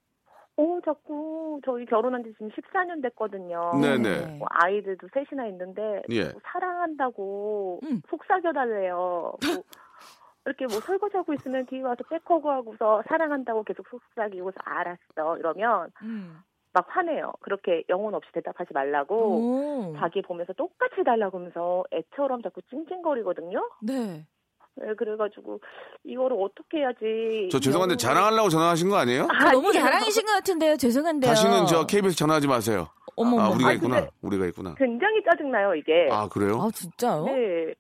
[0.61, 3.73] 어, 자꾸 저희 결혼한 지 지금 14년 됐거든요.
[3.81, 4.39] 네네.
[4.39, 6.25] 뭐 아이들도 셋이나 있는데 예.
[6.25, 8.03] 뭐 사랑한다고 음.
[8.09, 8.95] 속삭여달래요.
[8.97, 9.39] 뭐
[10.45, 16.41] 이렇게 뭐 설거지하고 있으면 뒤에 와서 백허그하고서 사랑한다고 계속 속삭이고서 알았어 이러면 음.
[16.73, 17.33] 막 화내요.
[17.41, 19.17] 그렇게 영혼 없이 대답하지 말라고.
[19.17, 19.97] 오.
[19.99, 23.61] 자기 보면서 똑같이 해달라고 하면서 애처럼 자꾸 찡찡거리거든요.
[23.83, 24.27] 네.
[24.77, 25.61] 네, 그래가지고
[26.05, 27.49] 이거를 어떻게 해야지.
[27.51, 29.29] 저 죄송한데 자랑하려고 전화하신 거 아니에요?
[29.41, 29.73] 저 너무.
[29.73, 30.77] 자랑이신 것 같은데요.
[30.77, 31.29] 죄송한데요.
[31.31, 32.89] 다시는 저 KBS 전화하지 마세요.
[33.17, 33.49] 어머, 아.
[33.51, 34.07] 우리가 아, 있구나.
[34.23, 34.75] 우리가 있구나.
[34.79, 36.09] 굉장히 짜증나요 이게.
[36.11, 36.61] 아, 그래요?
[36.63, 37.25] 아, 진짜요?
[37.25, 37.75] 네.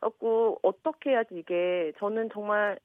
[0.00, 2.78] 갖고 어떻게 해야지 이게 저는 정말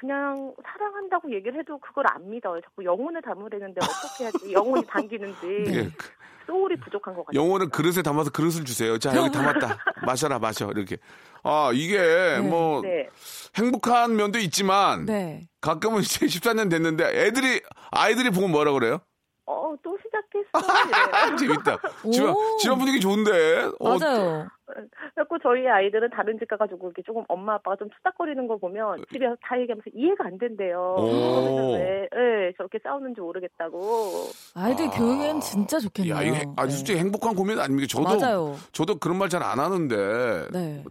[0.00, 2.58] 그냥 사랑한다고 얘기를 해도 그걸 안 믿어요.
[2.62, 5.90] 자꾸 영혼을 담으려는데 어떻게 해야지 영혼이 당기는지 예.
[6.46, 7.42] 소울이 부족한 것 같아요.
[7.44, 8.98] 영혼을 그릇에 담아서 그릇을 주세요.
[8.98, 9.76] 자, 여기 담았다.
[10.06, 10.70] 마셔라, 마셔.
[10.70, 10.96] 이렇게.
[11.42, 13.10] 아, 이게 뭐 네.
[13.56, 15.42] 행복한 면도 있지만 네.
[15.60, 17.60] 가끔은 이제 14년 됐는데 애들이
[17.90, 19.00] 아이들이 보고 뭐라 그래요?
[19.70, 20.50] 어, 또 시작했어.
[21.38, 21.78] 재밌다.
[22.12, 22.56] 집안, 오.
[22.58, 23.70] 집안 분위기 좋은데.
[23.78, 24.48] 어, 맞아요.
[25.14, 29.26] 그래갖고 저희 아이들은 다른 집 가가지고 이렇게 조금 엄마 아빠가 좀 투닥거리는 거 보면 집에
[29.26, 30.96] 와서 다 얘기하면서 이해가 안 된대요.
[30.98, 31.02] 오.
[31.04, 34.26] 그러면서 왜 예, 저렇게 싸우는지 모르겠다고.
[34.54, 36.14] 아이들 교육엔 진짜 좋겠네요.
[36.14, 36.76] 야, 이게 행- 아주 네.
[36.76, 37.86] 솔직히 행복한 고민 아닙니까?
[37.90, 38.56] 저도 맞아요.
[38.72, 40.84] 저도 그런 말 잘 안 하는데 네.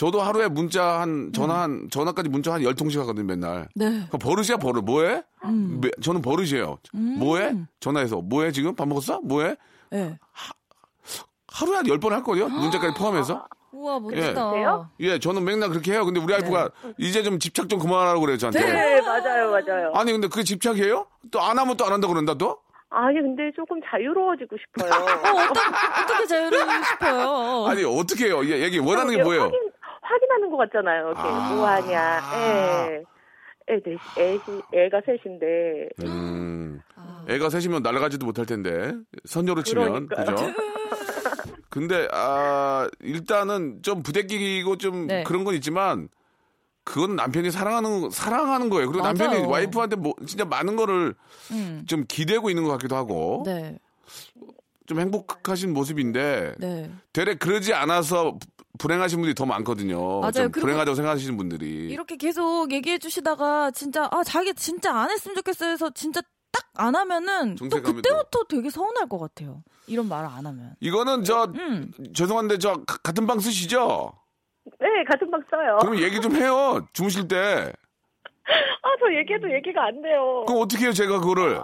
[0.00, 3.68] 저도 하루에 문자 한 전화 한 전화까지 문자 한 열 통씩 하거든요, 맨날.
[3.74, 4.06] 네.
[4.10, 4.82] 그 버릇이야, 버릇.
[4.82, 5.22] 뭐 해?
[5.44, 5.78] 음.
[5.82, 6.78] 매- 저는 버릇이에요.
[7.18, 7.54] 뭐 해?
[7.80, 8.74] 전화해서 뭐 해 지금?
[8.74, 9.20] 밥 먹었어?
[9.22, 9.56] 뭐 해?
[9.90, 10.18] 네.
[11.48, 12.48] 하루에 한 열 번 할 거요.
[12.48, 13.44] 문자까지 포함해서.
[13.72, 14.50] 우와, 멋지다.
[14.52, 14.88] 그래요?
[15.00, 16.06] 예, 저는 맨날 그렇게 해요.
[16.06, 18.58] 근데 우리 와이프가 이제 좀 집착 좀 그만하라고 그래요, 저한테.
[18.58, 19.92] 네, 맞아요, 맞아요.
[19.94, 21.06] 아니, 근데 그게 집착이에요?
[21.30, 22.56] 또 안 하면 또 안 한다고 그런다, 또?
[22.92, 24.90] 아니 근데 조금 자유로워지고 싶어요.
[26.02, 27.66] 어떻게 자유로우고 싶어요?
[27.68, 28.40] 아니, 어떻게 해요?
[28.46, 29.42] 예, 얘기 원하는 게 이렇게 뭐예요?
[29.44, 29.60] 확인,
[30.10, 31.06] 확인하는 것 같잖아요.
[31.08, 31.54] 이렇게 아.
[31.54, 32.20] 뭐 하냐.
[32.34, 33.02] 애,
[33.68, 35.88] 애, 넷, 애시, 애가 셋인데.
[36.04, 36.80] 음.
[36.96, 37.24] 아.
[37.28, 38.92] 애가 셋이면 날아가지도 못할 텐데.
[39.24, 40.08] 선녀로 치면.
[40.08, 40.36] 그러니까요.
[40.36, 40.52] 그죠?
[41.70, 45.22] 근데, 아, 일단은 좀 부대끼고 좀 네.
[45.22, 46.08] 그런 건 있지만,
[46.82, 48.88] 그건 남편이 사랑하는, 사랑하는 거예요.
[48.88, 49.14] 그리고 맞아요.
[49.16, 51.14] 남편이 와이프한테 뭐, 진짜 많은 거를
[51.52, 51.84] 음.
[51.86, 53.78] 좀 기대고 있는 것 같기도 하고, 네.
[54.86, 56.90] 좀 행복하신 모습인데, 네.
[57.12, 60.20] 되레 그러지 않아서 부- 불행하신 분들이 더 많거든요.
[60.20, 60.48] 맞아요.
[60.52, 61.88] 불행하다고 생각하시는 분들이.
[61.90, 66.20] 이렇게 계속 얘기해 주시다가 진짜 아 자기 진짜 안 했으면 좋겠어요 해서 진짜
[66.52, 69.62] 딱 안 하면은 또 그때부터 되게 서운할 것 같아요.
[69.86, 70.74] 이런 말을 안 하면.
[70.80, 71.90] 이거는 저, 음.
[72.14, 74.12] 죄송한데 저 가- 같은 방 쓰시죠?
[74.80, 75.78] 네, 같은 방 써요.
[75.80, 76.86] 그럼 얘기 좀 해요.
[76.92, 77.36] 주무실 때.
[78.82, 80.44] 아, 저 얘기해도 얘기가 안 돼요.
[80.46, 81.60] 그럼 어떻게 해요, 제가 그거를?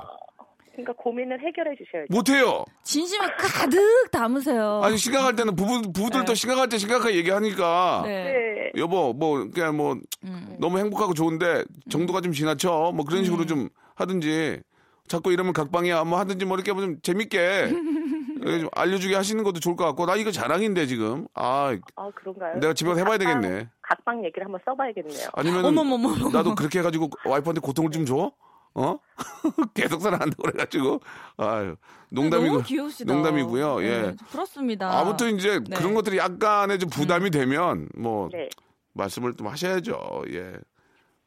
[0.77, 2.07] 그러니까 고민을 해결해 주셔야죠.
[2.11, 2.65] 못해요.
[2.83, 4.81] 진심을 가득 담으세요.
[4.85, 6.35] 아니, 심각할 때는 부부, 부부들도 네.
[6.35, 8.03] 심각할 때 심각하게 얘기하니까.
[8.05, 8.25] 네.
[8.25, 8.73] 네.
[8.81, 10.57] 여보, 뭐, 그냥 뭐, 음.
[10.61, 12.93] 너무 행복하고 좋은데, 정도가 좀 지나쳐.
[12.95, 14.61] 뭐 그런 식으로 좀 하든지.
[15.09, 16.05] 자꾸 이러면 각방이야.
[16.05, 17.69] 뭐 하든지 뭐 이렇게 좀 재밌게.
[18.47, 20.05] 좀 알려주게 하시는 것도 좋을 것 같고.
[20.07, 21.27] 나 이거 자랑인데, 지금.
[21.35, 22.59] 아, 아, 그런가요?
[22.61, 23.69] 내가 집에 가서 해봐야 각방- 되겠네.
[23.83, 25.29] 각방 얘기를 한번 써봐야겠네요.
[25.33, 26.29] 아니면 어머머머.
[26.31, 28.33] 나도 그렇게 해가지고 와이프한테 고통을 좀 줘?
[28.77, 28.99] 어?
[29.75, 31.01] 계속 사랑한다고 그래가지고
[31.39, 31.77] 아유
[32.11, 33.13] 농담이고 너무 귀여우시다.
[33.13, 33.83] 농담이고요.
[33.83, 34.03] 예.
[34.03, 34.99] 네, 부럽습니다.
[34.99, 35.77] 아무튼 이제 네.
[35.77, 38.49] 그런 것들이 약간의 좀 부담이 되면 뭐 네.
[38.93, 40.25] 말씀을 좀 하셔야죠.
[40.33, 40.53] 예.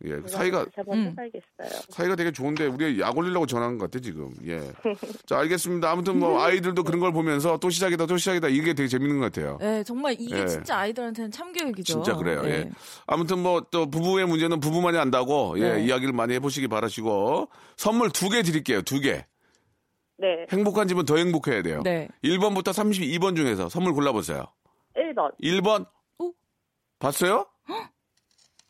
[0.05, 0.21] 예.
[0.27, 1.13] 사이가 음.
[1.89, 4.31] 사이가 되게 좋은데 우리 약 올리려고 전화한 것 같아 지금.
[4.45, 4.59] 예.
[5.27, 5.91] 자 알겠습니다.
[5.91, 9.57] 아무튼 뭐 아이들도 그런 걸 보면서 또 시작이다 또 시작이다 이게 되게 재밌는 것 같아요.
[9.59, 10.47] 네, 정말 이게 예.
[10.47, 11.83] 진짜 아이들한테는 참교육이죠.
[12.01, 12.41] 진짜 그래요.
[12.43, 12.49] 네.
[12.51, 12.69] 예.
[13.07, 15.85] 아무튼 뭐 또 부부의 문제는 부부만이 안다고 예, 네.
[15.85, 18.81] 이야기를 많이 해보시기 바라시고 선물 두 개 드릴게요.
[18.83, 19.25] 두 개.
[20.17, 20.45] 네.
[20.49, 21.81] 행복한 집은 더 행복해야 돼요.
[21.83, 22.07] 네.
[22.23, 24.45] 1번부터 32번 중에서 선물 골라보세요.
[24.95, 25.31] 1번.
[25.41, 25.85] 1번.
[26.19, 26.33] 오.
[26.99, 27.45] 봤어요?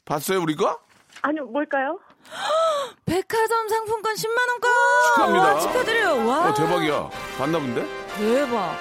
[0.05, 0.79] 봤어요 우리 거?
[1.21, 1.99] 아니요, 뭘까요?
[3.05, 4.71] 백화점 상품권 10만 원권
[5.07, 5.53] 축하합니다.
[5.53, 6.27] 와, 축하드려요.
[6.27, 6.49] 와.
[6.49, 7.09] 어 대박이야.
[7.37, 7.85] 봤나 본데?
[8.17, 8.75] 대박.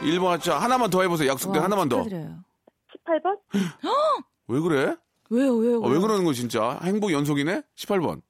[0.00, 0.58] 1번 하자.
[0.58, 1.30] 하나만 더 해 보세요.
[1.30, 2.02] 약속대 와, 하나만 더.
[2.02, 2.38] 축하드려요.
[3.06, 3.38] 18번?
[4.48, 4.96] 왜 그래?
[5.30, 5.78] 왜요, 왜요?
[5.78, 6.00] 어, 왜 왜요?
[6.00, 6.78] 그러는 거 진짜?
[6.82, 7.62] 행복 연속이네?
[7.76, 8.20] 18번.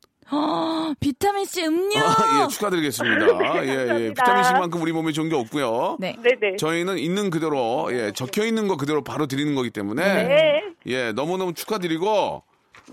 [1.00, 1.98] 비타민 C 음료.
[1.98, 3.26] 아, 예, 축하드리겠습니다.
[3.64, 3.76] 예, 예.
[3.76, 4.24] 감사합니다.
[4.24, 5.98] 비타민C만큼 우리 몸에 좋은 게 없고요.
[6.00, 6.16] 네.
[6.22, 6.56] 네네.
[6.56, 10.62] 저희는 있는 그대로, 예, 적혀 있는 거 그대로 바로 드리는 거기 때문에, 네.
[10.86, 12.42] 예, 너무너무 축하드리고,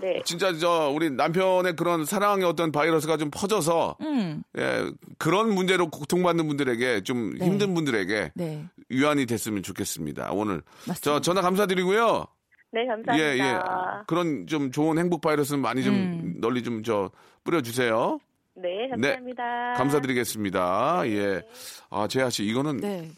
[0.00, 0.22] 네.
[0.24, 4.42] 진짜 저, 우리 남편의 그런 사랑의 어떤 바이러스가 좀 퍼져서, 음.
[4.58, 7.46] 예, 그런 문제로 고통받는 분들에게 좀 네.
[7.46, 8.64] 힘든 분들에게 네.
[8.90, 10.30] 유한이 됐으면 좋겠습니다.
[10.32, 10.62] 오늘.
[10.86, 11.00] 맞습니다.
[11.02, 12.26] 저 전화 감사드리고요.
[12.72, 13.18] 네, 감사합니다.
[13.18, 13.58] 예, 예.
[14.06, 16.34] 그런 좀 좋은 행복 바이러스는 많이 좀 음.
[16.40, 17.10] 널리 좀 저
[17.44, 18.18] 뿌려주세요.
[18.54, 19.72] 네, 감사합니다.
[19.74, 21.02] 감사드리겠습니다.
[21.06, 21.42] 예.
[21.90, 23.08] 아, 재하 씨, 이거는 네.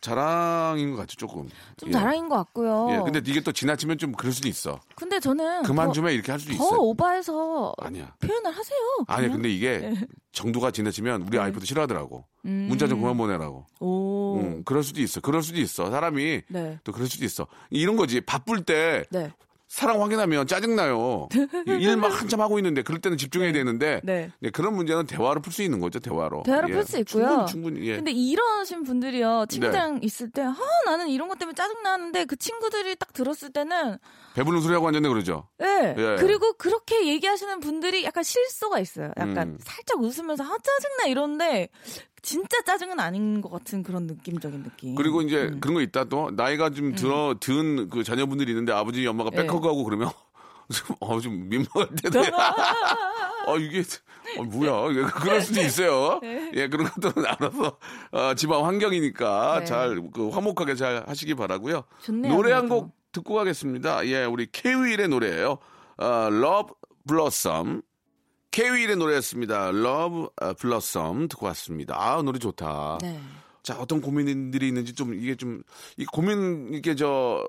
[0.00, 1.48] 자랑인 것 같죠, 조금.
[1.76, 1.92] 좀 예.
[1.92, 2.88] 자랑인 것 같고요.
[2.90, 4.80] 예, 근데 이게 또 지나치면 좀 그럴 수도 있어.
[4.94, 6.76] 근데 저는 그만 더, 좀 해, 이렇게 할 수도 더 있어.
[6.78, 8.14] 오버해서 아니야.
[8.20, 8.78] 표현을 하세요.
[9.06, 9.28] 아니.
[9.28, 9.94] 근데 이게 네.
[10.32, 12.24] 정도가 지나치면 우리 아이프도 싫어하더라고.
[12.44, 12.66] 음.
[12.68, 13.66] 문자 좀 그만 보내라고.
[13.80, 14.36] 오.
[14.36, 15.20] 음, 그럴 수도 있어.
[15.20, 15.90] 그럴 수도 있어.
[15.90, 16.78] 사람이 네.
[16.84, 17.46] 또 그럴 수도 있어.
[17.70, 18.20] 이런 거지.
[18.20, 19.32] 바쁠 때 네.
[19.70, 21.28] 사랑 확인하면 짜증나요.
[21.64, 24.32] 일만 한참 하고 있는데 그럴 때는 집중해야 되는데 네.
[24.42, 26.00] 예, 그런 문제는 대화로 풀 수 있는 거죠.
[26.00, 26.42] 대화로.
[26.42, 26.72] 대화로 예.
[26.74, 27.46] 풀수 있고요.
[27.48, 27.96] 충분히, 충분히 예.
[27.96, 29.54] 근데 이러신 분들이요 네.
[29.54, 30.56] 친구들이랑 있을 때 아,
[30.86, 33.98] 나는 이런 것 때문에 짜증 나는데 그 친구들이 딱 들었을 때는
[34.34, 35.48] 배부른 소리 하고 앉았네 그러죠.
[35.62, 35.94] 예.
[35.96, 36.16] 예.
[36.18, 39.08] 그리고 그렇게 얘기하시는 분들이 약간 실소가 있어요.
[39.16, 39.58] 약간 음.
[39.60, 41.68] 살짝 웃으면서 아 짜증나 이러는데
[42.22, 44.94] 진짜 짜증은 아닌 것 같은 그런 느낌적인 느낌.
[44.94, 45.60] 그리고 이제 음.
[45.60, 49.36] 그런 거 있다 또 나이가 좀 들어 든그 자녀분들이 있는데 아버지 엄마가 예.
[49.42, 50.10] 백허그하고 그러면
[50.72, 52.20] 좀, 어, 좀 민망할 때도
[53.46, 53.82] 어 이게
[54.38, 56.20] 어, 뭐야 이게 그럴 수도 있어요.
[56.54, 57.78] 예 그런 것들은 알아서
[58.12, 59.64] 어, 집안 환경이니까 네.
[59.64, 61.82] 잘 그 화목하게 잘 하시기 바라고요.
[62.02, 62.68] 좋네요, 노래 한.
[62.68, 64.06] 곡 듣고 가겠습니다.
[64.06, 65.58] 예 우리 케윌의 노래예요.
[65.98, 66.74] 어, Love
[67.06, 67.82] Blossom.
[68.50, 69.68] 케윌의 노래였습니다.
[69.68, 70.28] Love
[70.60, 71.96] Blossom 듣고 왔습니다.
[71.98, 72.98] 아 노래 좋다.
[73.00, 73.20] 네.
[73.62, 75.62] 자, 어떤 고민들이 있는지 좀 이게 좀
[75.96, 77.46] 이 고민 이게 저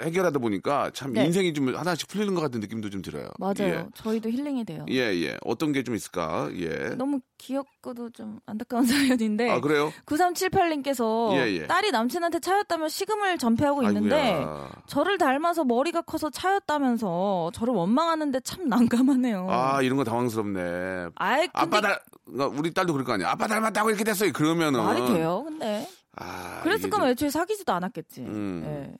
[0.00, 1.26] 해결하다 보니까 참 네.
[1.26, 3.28] 인생이 좀 하나씩 풀리는 것 같은 느낌도 좀 들어요.
[3.38, 3.90] 맞아요.
[3.94, 4.86] 저희도 힐링이 돼요.
[4.88, 5.22] 예, 예.
[5.22, 5.36] 예.
[5.44, 6.48] 어떤 게 좀 있을까?
[6.56, 6.94] 예.
[6.96, 9.92] 너무 귀엽고도 좀 안타까운 사연인데 아, 그래요?
[10.06, 11.66] 9378님께서 예, 예.
[11.66, 14.70] 딸이 남친한테 차였다며 식음을 전폐하고 있는데 아이고야.
[14.86, 19.46] 저를 닮아서 머리가 커서 차였다면서 저를 원망하는데 참 난감하네요.
[19.50, 21.08] 아, 이런 거 당황스럽네.
[21.16, 21.96] 아이 아빠 닮
[22.32, 23.30] 그러니까 우리 딸도 그럴 거 아니야.
[23.30, 24.32] 아빠 닮았다고 이렇게 됐어요.
[24.32, 25.42] 그러면은 말이 돼요.
[25.46, 28.22] 근데 아, 그랬을 거면 좀- 애초에 사귀지도 않았겠지.
[28.22, 28.62] 음.
[28.66, 28.94] 예.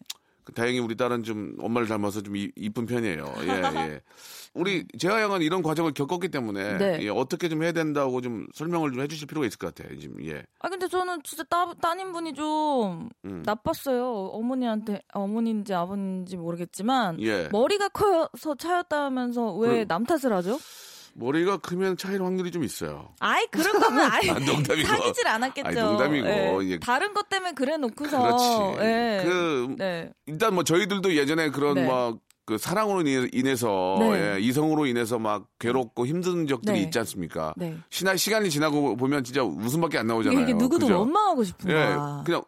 [0.55, 3.35] 다행히 우리 딸은 좀 엄마를 닮아서 좀 이- 이쁜 편이에요.
[3.43, 4.01] 예, 예.
[4.53, 6.99] 우리 재하 양은 이런 과정을 겪었기 때문에 네.
[7.03, 9.97] 예, 어떻게 좀 해야 된다고 좀 설명을 좀 해주실 필요가 있을 것 같아요.
[10.01, 10.43] 지금 예.
[10.59, 13.43] 아 근데 저는 진짜 따, 따님분이 좀 음.
[13.47, 14.31] 나빴어요.
[14.33, 17.49] 어머니한테 어머니인지 아버님인지 모르겠지만 예.
[17.53, 20.59] 머리가 커서 차였다면서 왜 남 탓을 하죠?
[21.15, 23.15] 머리가 크면 차일 확률이 좀 있어요.
[23.21, 24.87] 아이 그럴 거면 아예 아, 농담이고.
[24.89, 25.69] 사귀질 않았겠죠.
[25.69, 26.65] 아니, 농담이고.
[26.71, 26.79] 예.
[26.79, 28.85] 다른 것 때문에 그래 놓고서 그렇지.
[28.85, 29.21] 예.
[29.25, 30.11] 그 네.
[30.27, 31.87] 일단 뭐 저희들도 예전에 그런 네.
[31.87, 34.35] 막그 사랑으로 인해- 인해서 네.
[34.37, 36.83] 예, 이성으로 인해서 막 괴롭고 힘든 적들이 네.
[36.85, 37.55] 있지 않습니까?
[37.57, 37.77] 네.
[37.91, 40.41] 시나, 시간이 지나고 보면 진짜 웃음밖에 안 나오잖아요.
[40.43, 41.01] 이게 누구도 그죠?
[41.01, 41.75] 원망하고 싶은 예.
[42.25, 42.43] 그냥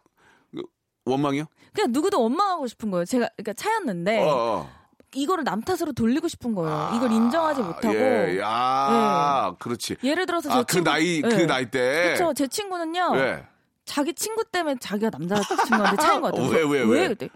[0.55, 0.63] 그
[1.05, 1.45] 원망이요?
[1.73, 3.05] 그냥 누구도 원망하고 싶은 거예요.
[3.05, 4.69] 제가 그러니까 차였는데 어, 어.
[5.15, 6.71] 이거를 남 탓으로 돌리고 싶은 거예요.
[6.75, 9.97] 아, 이걸 인정하지 못하고 예, 아, 그렇지.
[10.03, 11.45] 예를 들어서 제 아, 그 친구 나이, 그 예.
[11.45, 12.03] 나이 때.
[12.15, 12.33] 그렇죠.
[12.33, 13.11] 제 친구는요.
[13.15, 13.45] 예.
[13.85, 16.47] 자기 친구 때문에 자기가 남자 친구한테 차인 것 같아요.
[16.47, 17.07] 어, 왜, 왜, 왜?
[17.09, 17.29] 그때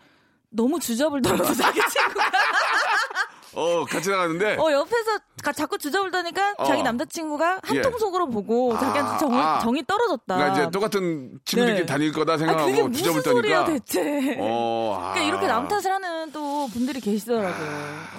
[0.49, 2.23] 너무 주접을 떨어서 자기 친구가
[3.57, 4.55] 어, 같이 나가는데.
[4.59, 6.63] 어 옆에서 가- 자꾸 주접을 떠니까 어.
[6.65, 7.75] 자기 남자친구가 예.
[7.75, 9.59] 한통 속으로 보고 아, 자기한테 정, 아.
[9.59, 10.35] 정이 떨어졌다.
[10.35, 11.85] 그러니까 이제 똑같은 친구들끼리 네.
[11.85, 13.65] 다닐 거다 아 생각하고 그게 무슨 주접을 소리야.
[13.65, 14.37] 대체.
[14.39, 15.13] 어, 아.
[15.13, 17.67] 그러니까 이렇게 남 탓을 하는 또 분들이 계시더라고요.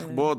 [0.00, 0.04] 네.
[0.14, 0.36] 뭐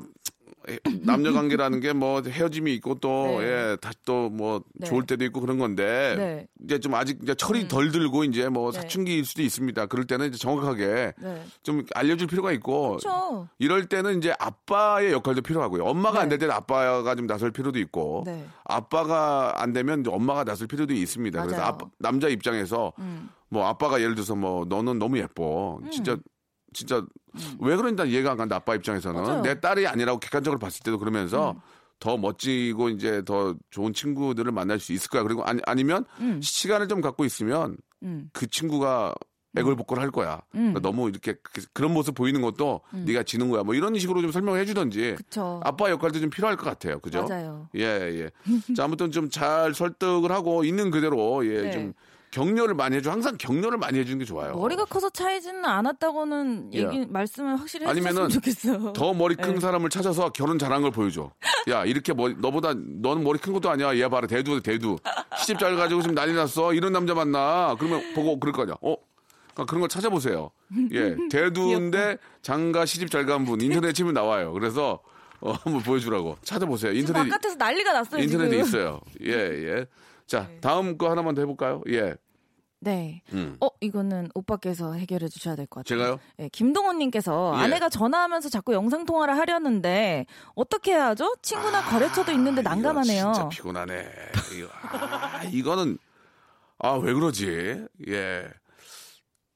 [1.04, 3.46] 남녀 관계라는 게 뭐 헤어짐이 있고 또 네.
[3.72, 4.88] 예, 다시 또뭐 네.
[4.88, 6.48] 좋을 때도 있고 그런 건데 네.
[6.64, 8.80] 이제 좀 아직 이제 철이 덜 들고 이제 뭐 네.
[8.80, 9.86] 사춘기일 수도 있습니다.
[9.88, 11.44] 그럴 때는 이제 정확하게 네.
[11.64, 13.48] 좀 알려줄 필요가 있고 그렇죠.
[13.58, 15.84] 이럴 때는 이제 아빠의 역할도 필요하고요.
[15.86, 16.38] 엄마가 안 네.
[16.38, 18.46] 될 때는 아빠가 좀 나설 필요도 있고 네.
[18.66, 21.42] 아빠가 안 되면 이제 엄마가 나설 필요도 있습니다.
[21.42, 21.70] 그래서 맞아요.
[21.74, 23.30] 아빠- 남자 입장에서 음.
[23.50, 25.80] 뭐 아빠가 예를 들어서 뭐 너는 너무 예뻐.
[25.92, 26.16] 진짜
[26.74, 27.06] 진짜
[27.60, 28.56] 왜 그런지 난 이해가 안 간다.
[28.58, 29.24] 아빠 입장에서는 음.
[29.24, 29.38] 맞아요.
[29.40, 29.44] 음.
[29.44, 31.56] 내 딸이 아니라고 객관적으로 봤을 때도 그러면서
[32.00, 35.24] 더 멋지고 이제 더 좋은 친구들을 만날 수 있을 거야.
[35.24, 36.40] 그리고 아니, 아니면 음.
[36.42, 38.30] 시간을 좀 갖고 있으면 음.
[38.34, 39.14] 그 친구가
[39.58, 40.42] 애걸복걸 할 거야.
[40.52, 43.64] 그러니까 너무 이렇게 그- 그런 모습 보이는 것도 네가 지는 거야.
[43.64, 45.10] 뭐 이런 식으로 좀 설명을 해주던지.
[45.12, 45.16] 음.
[45.16, 45.60] 그쵸.
[45.64, 47.00] 아빠 역할도 좀 필요할 것 같아요.
[47.00, 47.24] 그죠?
[47.28, 47.68] 맞아요.
[47.76, 48.30] 예, 예.
[48.76, 51.72] 자, 아무튼 좀 잘 설득을 하고 있는 그대로 예, 네.
[51.72, 51.94] 좀
[52.32, 53.10] 격려를 많이 해줘.
[53.12, 54.56] 항상 격려를 많이 해주는 게 좋아요.
[54.56, 56.80] 머리가 커서 차이지는 않았다고는 예.
[56.84, 58.94] 얘기 말씀을 확실히 아니면은 해주셨으면 좋겠어요.
[58.94, 59.60] 더 머리 큰 네.
[59.60, 61.32] 사람을 찾아서 결혼 잘한 걸 보여줘.
[61.70, 63.96] 야, 이렇게 머리, 너보다, 너는 머리 큰 것도 아니야.
[63.98, 64.98] 얘 봐라, 대두, 대두.
[65.40, 66.74] 시집 잘 가지고 지금 난리 났어.
[66.74, 67.76] 이런 남자 만나.
[67.80, 68.76] 그러면 보고 그럴 거 아니야.
[68.82, 68.96] 어?
[69.54, 70.52] 그러니까 그런 걸 찾아보세요.
[70.92, 71.16] 예.
[71.32, 73.60] 대두인데 장가 시집 잘 간 분.
[73.62, 74.54] 인터넷 치면 나와요.
[74.54, 75.00] 그래서,
[75.42, 76.38] 어, 한번 보여주라고.
[76.44, 76.92] 찾아보세요.
[76.94, 78.22] 인터넷, 바깥에서 난리가 났어요.
[78.24, 78.58] 인터넷에.
[78.60, 79.00] 있어요.
[79.24, 79.86] 예, 예.
[80.30, 81.82] 자, 다음 거 하나만 더 해볼까요?
[81.90, 82.16] 예.
[82.82, 83.24] 네.
[83.34, 83.58] 음.
[83.60, 85.98] 어, 이거는 오빠께서 해결해 주셔야 될 것 같아요.
[86.00, 86.20] 제가요?
[86.38, 87.60] 네, 김동훈님께서 예.
[87.64, 91.36] 아내가 전화하면서 자꾸 영상통화를 하려는데 어떻게 해야 하죠?
[91.42, 93.28] 친구나 거래처도 있는데 난감하네요.
[93.28, 94.10] 아, 진짜 피곤하네.
[94.56, 95.98] 이거, 아, 이거는
[96.78, 97.86] 아 왜 그러지?
[98.08, 98.48] 예.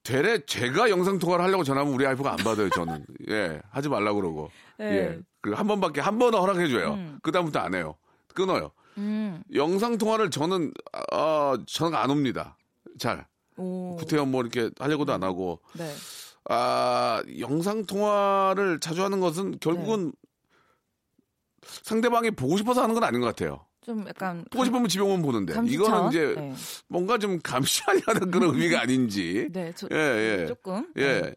[0.02, 2.68] 되레 제가 영상 통화를 하려고 전화하면 우리 와이프가 안 받아요.
[2.68, 4.84] 저는 예 하지 말라 고 그러고 네.
[4.96, 5.18] 예.
[5.40, 6.92] 그 한 번밖에 한 번은 허락해 줘요.
[6.94, 7.18] 음.
[7.22, 7.96] 그 다음부터 안 해요.
[8.34, 8.72] 끊어요.
[8.98, 9.42] 음.
[9.54, 10.72] 영상 통화를 저는
[11.12, 12.56] 아 전화가 안 옵니다.
[12.98, 13.26] 잘
[13.56, 13.96] 오.
[13.96, 15.92] 구태현 뭐 이렇게 하려고도 안 하고 네.
[16.48, 21.68] 아, 영상 통화를 자주 하는 것은 결국은 네.
[21.82, 23.64] 상대방이 보고 싶어서 하는 건 아닌 것 같아요.
[23.80, 25.74] 좀 약간 보고 싶으면 집에 오면 보는데 감시처?
[25.84, 26.54] 이거는 이제 네.
[26.88, 29.48] 뭔가 좀 감시하려는 그런 의미가 아닌지.
[29.52, 29.96] 네, 저, 예,
[30.42, 30.46] 예.
[30.46, 30.86] 조금.
[30.96, 31.20] 예.
[31.20, 31.34] 네.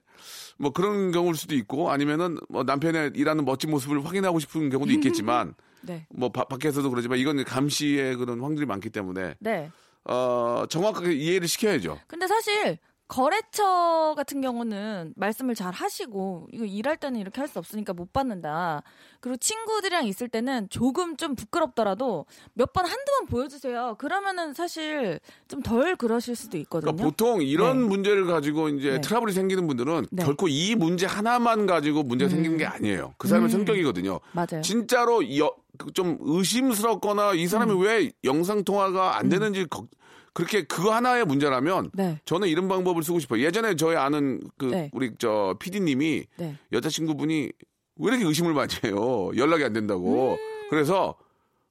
[0.57, 5.53] 뭐 그런 경우일 수도 있고 아니면은 뭐 남편의 일하는 멋진 모습을 확인하고 싶은 경우도 있겠지만
[5.81, 6.05] 네.
[6.09, 9.71] 뭐 바- 밖에서도 그러지만 이건 감시의 그런 확률이 많기 때문에 네.
[10.05, 11.99] 어 정확하게 이해를 시켜야죠.
[12.07, 12.77] 근데 사실
[13.09, 18.83] 거래처 같은 경우는 말씀을 잘 하시고 이거 일할 때는 이렇게 할 수 없으니까 못 받는다.
[19.21, 23.95] 그리고 친구들이랑 있을 때는 조금 좀 부끄럽더라도 몇 번 한두 번 보여주세요.
[23.97, 26.91] 그러면은 사실 좀 덜 그러실 수도 있거든요.
[26.91, 27.87] 그러니까 보통 이런 네.
[27.87, 29.01] 문제를 가지고 이제 네.
[29.01, 30.23] 트러블이 생기는 분들은 네.
[30.25, 33.13] 결코 이 문제 하나만 가지고 문제가 생기는 게 아니에요.
[33.17, 33.51] 그 사람의 음.
[33.51, 34.19] 성격이거든요.
[34.33, 34.61] 맞아요.
[34.61, 37.81] 진짜로 여- 그 좀 의심스럽거나 이 사람이 음.
[37.81, 39.87] 왜 영상 통화가 안 되는지 걱-
[40.33, 42.19] 그렇게 그거 하나의 문제라면 네.
[42.25, 43.43] 저는 이런 방법을 쓰고 싶어요.
[43.43, 44.89] 예전에 저희 아는 그 네.
[44.93, 46.55] 우리 저 PD님이 네.
[46.71, 47.51] 여자친구분이
[47.99, 49.31] 왜 이렇게 의심을 많이 해요?
[49.35, 50.37] 연락이 안 된다고.
[50.69, 51.15] 그래서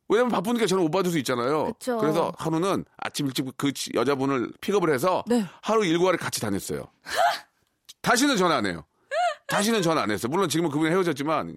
[0.08, 1.66] 왜냐면 바쁘니까 저는 못 받을 수 있잖아요.
[1.66, 1.72] 음.
[1.74, 2.00] 그쵸.
[2.02, 5.44] 래서 하루는 아침 일찍 그 치- 여자분을 픽업을 해서 네.
[5.62, 6.86] 하루 일과를 같이 다녔어요.
[8.02, 8.84] 다시는 전화 안 해요.
[9.46, 10.28] 다시는 전화 안 했어요.
[10.30, 11.56] 물론 지금은 그분이 헤어졌지만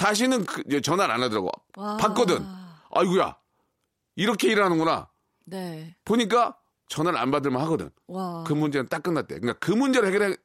[0.00, 1.50] 다시는 그, 전화를 안 하더라고.
[1.76, 1.98] 와.
[1.98, 2.42] 봤거든.
[2.90, 3.36] 아이고야.
[4.16, 5.10] 이렇게 일하는구나.
[5.44, 5.94] 네.
[6.06, 6.56] 보니까
[6.88, 7.90] 전화를 안 받을만 하거든.
[8.06, 8.42] 와.
[8.44, 9.38] 그 문제는 딱 끝났대.
[9.38, 10.36] 그러니까 그 문제를 해결해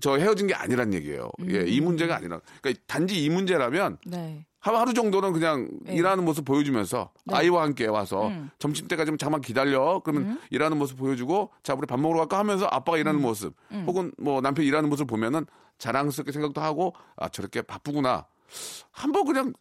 [0.00, 1.28] 저 헤어진 게 아니란 얘기예요.
[1.50, 2.40] 예, 이 문제가 아니라.
[2.62, 4.46] 그러니까 단지 이 문제라면 네.
[4.60, 5.94] 하루, 하루 정도는 그냥 네.
[5.94, 8.48] 일하는 모습 보여주면서 아이와 함께 와서 음.
[8.60, 10.00] 점심 때까지 좀 잠깐 기다려.
[10.04, 13.00] 그러면 일하는 모습 보여주고 자 우리 밥 먹으러 갈까 하면서 아빠가 음.
[13.00, 13.56] 일하는 모습
[13.88, 15.46] 혹은 뭐 남편 이 일하는 모습을 보면은
[15.78, 18.26] 자랑스럽게 생각도 하고 아 저렇게 바쁘구나.
[18.90, 19.52] 한번 그냥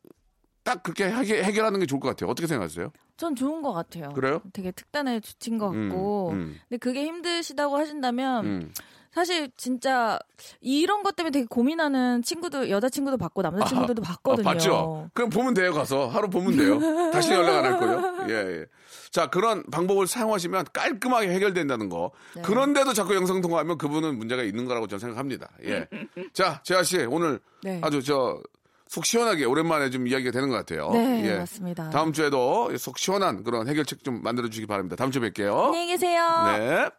[0.64, 2.30] 딱 그렇게 해결, 해결 하는 게 좋을 것 같아요.
[2.30, 2.92] 어떻게 생각하세요?
[3.16, 4.10] 전 좋은 것 같아요.
[4.10, 4.42] 그래요?
[4.54, 6.30] 되게 특단의 조치인 것 음, 같고.
[6.32, 6.60] 음.
[6.68, 8.74] 근데 그게 힘드시다고 하신다면 음.
[9.12, 10.20] 사실 진짜
[10.62, 14.44] 이런 것 때문에 되게 고민하는 친구도 여자친구도 봤고 남자친구들도 아, 봤거든요.
[14.44, 15.10] 봤죠?
[15.14, 16.08] 그럼 보면 돼요, 가서.
[16.08, 16.78] 하루 보면 돼요.
[17.12, 18.26] 다시 연락 안 할 거예요.
[18.30, 18.66] 예, 예.
[19.10, 22.12] 자, 그런 방법을 사용하시면 깔끔하게 해결된다는 거.
[22.36, 22.42] 네.
[22.44, 25.50] 그런데도 자꾸 영상통화하면 그분은 문제가 있는 거라고 저는 생각합니다.
[25.64, 25.88] 예.
[26.34, 27.80] 자, 재하 씨, 오늘 네.
[27.82, 28.40] 아주 저,
[28.88, 30.90] 속 시원하게 오랜만에 좀 이야기가 되는 것 같아요.
[30.92, 31.38] 네, 예.
[31.38, 31.90] 맞습니다.
[31.90, 34.96] 다음 주에도 속 시원한 그런 해결책 좀 만들어 주시기 바랍니다.
[34.96, 35.66] 다음 주에 뵐게요.
[35.68, 36.24] 안녕히 계세요.
[36.58, 36.90] 네.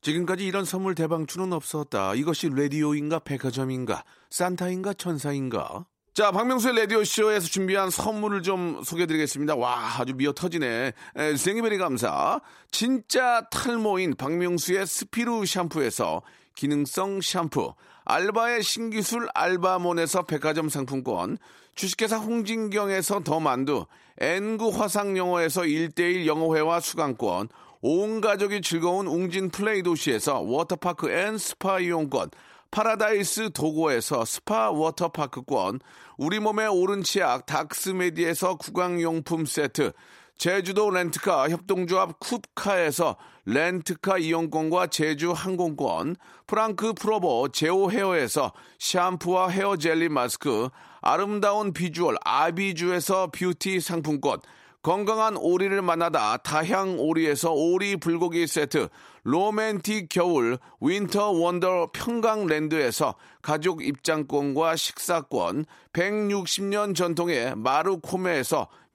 [0.00, 2.14] 지금까지 이런 선물 대방출은 없었다.
[2.14, 5.86] 이것이 라디오인가 백화점인가 산타인가 천사인가?
[6.14, 9.54] 자, 박명수의 라디오쇼에서 준비한 선물을 좀 소개해드리겠습니다.
[9.54, 10.92] 와, 아주 미어 터지네.
[11.16, 12.40] 에, 생이베리 감사.
[12.72, 16.22] 진짜 탈모인 박명수의 스피루 샴푸에서
[16.56, 17.72] 기능성 샴푸.
[18.10, 21.36] 알바의 신기술 알바몬에서 백화점 상품권.
[21.74, 23.84] 주식회사 홍진경에서 더 만두.
[24.16, 27.48] N구 화상영어에서 1대1 영어회화 수강권.
[27.82, 32.30] 온 가족이 즐거운 웅진 플레이 도시에서 워터파크 and 스파 이용권,
[32.70, 35.80] 파라다이스 도고에서 스파 워터파크권,
[36.16, 39.92] 우리 몸의 오른 치약 닥스메디에서 구강용품 세트,
[40.38, 46.14] 제주도 렌트카 협동조합 쿱카에서 렌트카 이용권과 제주 항공권,
[46.46, 50.68] 프랑크 프로보 제오 헤어에서 샴푸와 헤어 젤리 마스크,
[51.00, 54.38] 아름다운 비주얼 아비주에서 뷰티 상품권,
[54.80, 58.88] 건강한 오리를 만나다 다향 오리에서 오리 불고기 세트,
[59.24, 68.68] 로맨틱 겨울 윈터 원더 평강랜드에서 가족 입장권과 식사권, 160년 전통의 마루코메에서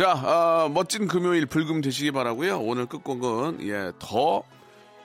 [0.00, 2.58] 자, 아, 멋진 금요일 불금 되시기 바라고요.
[2.60, 4.42] 오늘 끝곡은 예, 더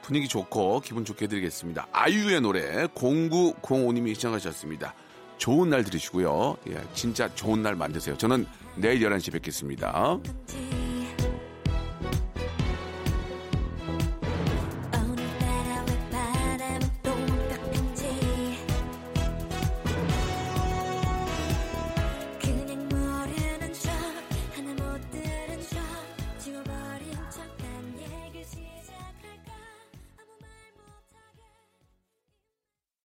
[0.01, 1.87] 분위기 좋고 기분 좋게 해드리겠습니다.
[1.91, 4.93] 아이유의 노래 0905님이 시청하셨습니다.
[5.37, 6.55] 좋은 날 들으시고요.
[6.69, 8.17] 예, 진짜 좋은 날 만드세요.
[8.17, 10.17] 저는 내일 11시에 뵙겠습니다.
[10.47, 10.94] 지